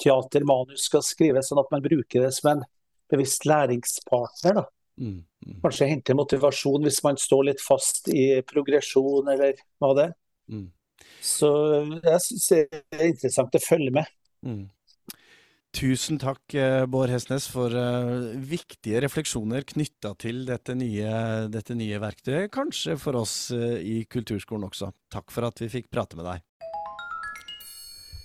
teater, 0.00 0.44
manus 0.46 0.86
skal 0.88 1.04
skrives, 1.04 1.48
sånn 1.48 1.60
at 1.62 1.72
man 1.72 1.84
bruker 1.84 2.24
det 2.24 2.32
som 2.36 2.52
en 2.52 2.64
bevisst 3.10 3.48
læringspartner. 3.48 4.60
da. 4.60 4.64
Mm, 4.98 5.20
mm. 5.46 5.60
Kanskje 5.64 5.90
hente 5.90 6.16
motivasjon 6.18 6.84
hvis 6.84 7.02
man 7.06 7.20
står 7.20 7.50
litt 7.50 7.62
fast 7.64 8.10
i 8.12 8.42
progresjon, 8.46 9.30
eller 9.32 9.60
hva 9.80 9.94
det 9.96 10.08
er. 10.10 10.16
Mm. 10.52 10.66
Så 11.24 11.50
jeg 12.02 12.24
syns 12.24 12.48
det 12.52 12.62
er 12.96 13.06
interessant 13.08 13.56
å 13.56 13.62
følge 13.62 13.94
med. 14.00 14.16
Tusen 15.76 16.16
takk, 16.18 16.54
eh, 16.56 16.86
Bård 16.88 17.12
Hestnes, 17.12 17.46
for 17.52 17.74
uh, 17.76 18.32
viktige 18.40 19.02
refleksjoner 19.04 19.66
knytta 19.68 20.14
til 20.16 20.46
dette 20.48 20.72
nye, 20.74 21.10
dette 21.52 21.76
nye, 21.76 22.00
verktøyet. 22.00 22.48
Kanskje 22.54 22.96
for 22.98 23.20
oss 23.20 23.50
uh, 23.52 23.76
i 23.76 24.00
kulturskolen 24.08 24.64
også. 24.70 24.90
Takk 25.12 25.28
for 25.34 25.48
at 25.50 25.60
vi 25.60 25.68
fikk 25.76 25.90
prate 25.92 26.16
med 26.16 26.24
deg. 26.30 26.47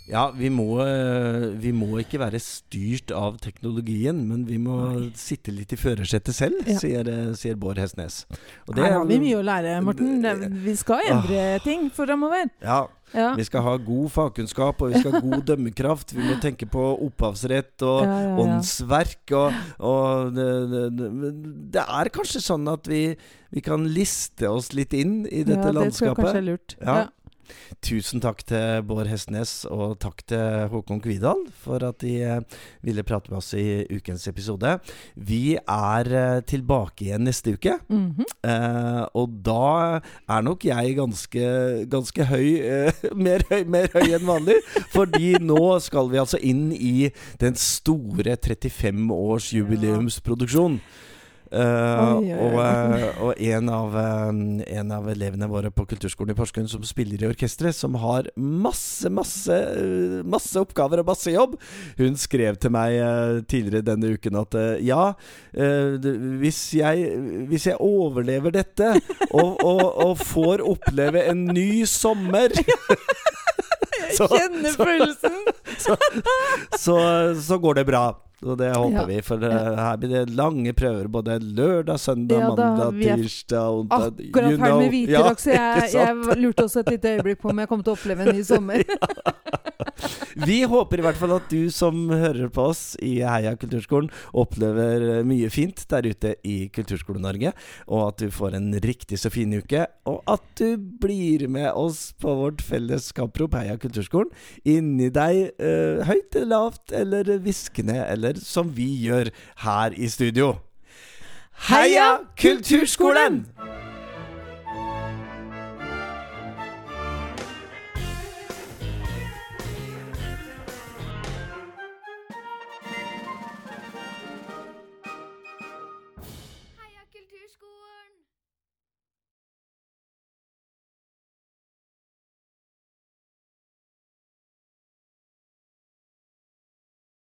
Ja, 0.09 0.25
vi 0.35 0.49
må, 0.51 0.67
vi 1.63 1.71
må, 1.71 1.87
ikke 2.01 2.19
være 2.19 2.39
styrt 2.43 3.13
av 3.15 3.37
teknologien, 3.43 4.17
men 4.27 4.43
vi 4.49 4.57
må 4.59 4.79
Nei. 4.81 5.11
sitte 5.15 5.53
litt 5.55 5.71
i 5.71 5.79
førersetet 5.79 6.35
selv, 6.35 6.59
ja. 6.67 6.75
sier, 6.81 7.11
sier, 7.39 7.55
Bård 7.59 7.79
Hestnes. 7.79 8.25
Og 8.67 8.75
det, 8.75 8.83
Her 8.83 8.97
har 8.97 9.07
vi 9.07 9.21
mye 9.23 9.37
å 9.39 9.45
lære, 9.47 9.77
Morten. 9.85 10.19
Vi 10.65 10.75
skal 10.79 11.07
endre 11.07 11.45
ah, 11.53 11.63
ting 11.63 11.87
framover. 11.95 12.51
Ja, 12.59 12.81
ja. 13.13 13.29
Vi 13.37 13.45
skal 13.45 13.61
ha 13.61 13.77
god 13.77 14.11
fagkunnskap, 14.11 14.81
og 14.81 14.91
vi 14.91 14.99
skal 14.99 15.15
ha 15.15 15.21
god 15.23 15.45
dømmekraft. 15.51 16.15
Vi 16.17 16.25
må 16.25 16.37
tenke 16.41 16.67
på 16.69 16.83
opphavsrett 17.07 17.85
og 17.85 18.03
ja, 18.09 18.19
åndsverk. 18.43 19.35
Og, 19.37 19.59
og 19.85 20.35
det, 20.35 20.47
det, 20.73 21.33
det, 21.77 21.83
er 21.83 22.13
kanskje 22.13 22.41
sånn 22.43 22.67
at 22.73 22.89
vi, 22.89 23.05
vi, 23.53 23.63
kan 23.65 23.85
liste 23.87 24.49
oss 24.49 24.73
litt 24.75 24.95
inn 24.97 25.21
i 25.29 25.45
dette 25.47 25.71
landskapet. 25.71 25.77
Ja, 25.77 25.83
det 25.85 25.99
tror 25.99 26.09
jeg 26.09 26.17
kanskje 26.23 26.41
er 26.41 26.49
lurt. 26.49 26.81
Ja. 26.81 26.97
Tusen 27.83 28.21
takk 28.23 28.43
til 28.47 28.83
Bård 28.87 29.09
Hestnes 29.11 29.63
og 29.69 29.97
takk 30.03 30.23
til 30.29 30.67
Håkon 30.71 31.01
Kvidal 31.03 31.43
for 31.63 31.83
at 31.85 31.99
de 32.03 32.13
eh, 32.23 32.59
ville 32.85 33.03
prate 33.07 33.31
med 33.31 33.39
oss 33.41 33.53
i 33.57 33.83
ukens 33.91 34.27
episode. 34.31 34.77
Vi 35.15 35.57
er 35.59 36.11
eh, 36.13 36.41
tilbake 36.47 37.07
igjen 37.07 37.25
neste 37.27 37.55
uke. 37.57 37.77
Mm 37.89 38.15
-hmm. 38.17 38.29
eh, 38.49 39.07
og 39.13 39.29
da 39.45 39.99
er 40.29 40.41
nok 40.41 40.65
jeg 40.65 40.95
ganske, 40.95 41.85
ganske 41.89 42.25
høy, 42.25 42.47
eh, 42.61 42.93
mer 43.25 43.43
høy, 43.49 43.63
mer 43.65 43.87
høy 43.93 44.13
enn 44.13 44.27
vanlig. 44.27 44.59
fordi 44.91 45.35
nå 45.39 45.79
skal 45.79 46.09
vi 46.09 46.17
altså 46.17 46.37
inn 46.41 46.71
i 46.71 47.09
den 47.39 47.55
store 47.55 48.37
35 48.37 49.11
års 49.11 49.53
jubileumsproduksjonen. 49.53 50.81
Uh, 51.53 52.17
oi, 52.17 52.31
oi, 52.31 52.33
oi. 52.33 52.39
Og, 52.41 52.55
uh, 52.57 53.19
og 53.27 53.41
en, 53.45 53.69
av, 53.69 53.93
uh, 53.93 54.29
en, 54.31 54.93
av, 54.95 55.09
elevene 55.13 55.49
våre 55.51 55.69
på 55.73 55.85
kulturskolen 55.91 56.33
i 56.33 56.37
Porsgrunn 56.37 56.69
som 56.71 56.85
spiller 56.87 57.21
i 57.21 57.29
orkesteret, 57.29 57.77
som 57.77 57.97
har 58.01 58.29
masse, 58.35 59.11
masse, 59.13 59.59
masse 60.25 60.57
oppgaver 60.59 61.03
og 61.03 61.11
masse 61.11 61.33
jobb, 61.33 61.55
hun 61.99 62.17
skrev 62.19 62.57
til 62.57 62.73
meg 62.73 62.97
tidligere 63.51 63.85
denne 63.85 64.15
uken 64.17 64.39
at 64.39 64.57
ja, 64.83 65.03
hvis 65.53 66.61
jeg, 66.77 67.05
hvis, 67.49 67.67
jeg, 67.69 67.77
overlever 67.83 68.53
dette 68.53 68.93
og, 69.29 69.59
og, 69.61 69.83
og 70.07 70.17
får 70.21 70.63
oppleve 70.65 71.25
en 71.29 71.45
ny 71.53 71.83
sommer 71.89 72.53
Jeg 74.13 74.29
kjenner 74.33 74.75
følelsen! 74.77 75.39
Så, 75.77 75.97
så, 76.77 76.97
så, 77.41 77.57
går 77.57 77.81
det 77.81 77.85
bra. 77.89 78.03
Og 78.43 78.57
det 78.59 78.69
håper 78.75 78.99
ja. 78.99 79.05
vi, 79.09 79.19
for 79.25 79.43
ja. 79.43 79.61
her 79.77 79.99
blir 80.01 80.13
det 80.13 80.23
lange 80.37 80.73
prøver 80.77 81.09
både 81.11 81.37
lørdag, 81.43 81.99
søndag, 81.99 82.43
ja, 82.43 82.49
mandag, 82.51 82.99
tirsdag 82.99 83.79
onsdag 83.79 84.23
Akkurat 84.27 84.65
her 84.65 84.77
med 84.79 84.93
hvitere, 84.93 85.33
så 85.39 85.53
jeg, 85.53 85.89
jeg, 85.93 86.39
lurte 86.41 86.67
også 86.67 86.83
et 86.83 86.93
lite 86.95 87.15
øyeblikk 87.17 87.43
på 87.43 87.51
om 87.53 87.61
jeg 87.63 87.71
kom 87.71 87.83
til 87.83 87.93
å 87.93 87.97
oppleve 87.97 88.25
en 88.25 88.37
ny 88.37 88.45
sommer. 88.51 88.83
vi 90.47 90.59
håper 90.67 90.99
i 90.99 91.05
hvert 91.05 91.19
fall 91.19 91.35
at 91.37 91.51
du 91.51 91.69
som 91.73 92.01
hører 92.11 92.49
på 92.53 92.67
oss 92.71 92.83
i 93.03 93.13
Heia 93.23 93.53
kulturskolen, 93.59 94.09
opplever 94.43 95.23
mye 95.27 95.51
fint 95.53 95.83
der 95.91 96.07
ute 96.09 96.35
i 96.47 96.57
Kulturskole-Norge, 96.73 97.53
og 97.87 98.05
at 98.07 98.23
du 98.23 98.33
får 98.33 98.57
en 98.57 98.71
riktig 98.83 99.19
så 99.21 99.31
fin 99.33 99.53
uke, 99.53 99.85
og 100.09 100.21
at 100.29 100.45
du 100.59 100.75
blir 100.77 101.45
med 101.51 101.69
oss 101.71 102.11
på 102.19 102.33
vårt 102.39 102.63
felles 102.65 103.11
kapprop 103.15 103.55
Heia 103.57 103.77
kulturskolen. 103.79 104.31
Inni 104.67 105.09
deg, 105.13 105.53
uh, 105.61 106.03
høyt 106.07 106.35
eller 106.39 106.53
lavt, 106.53 106.93
eller 106.95 107.29
hviskende, 107.43 107.97
eller 108.07 108.32
som 108.41 108.71
vi 108.77 108.89
gjør 109.05 109.29
her 109.65 109.95
i 109.97 110.09
studio. 110.09 110.55
Heia 111.69 112.17
Kulturskolen! 112.39 113.43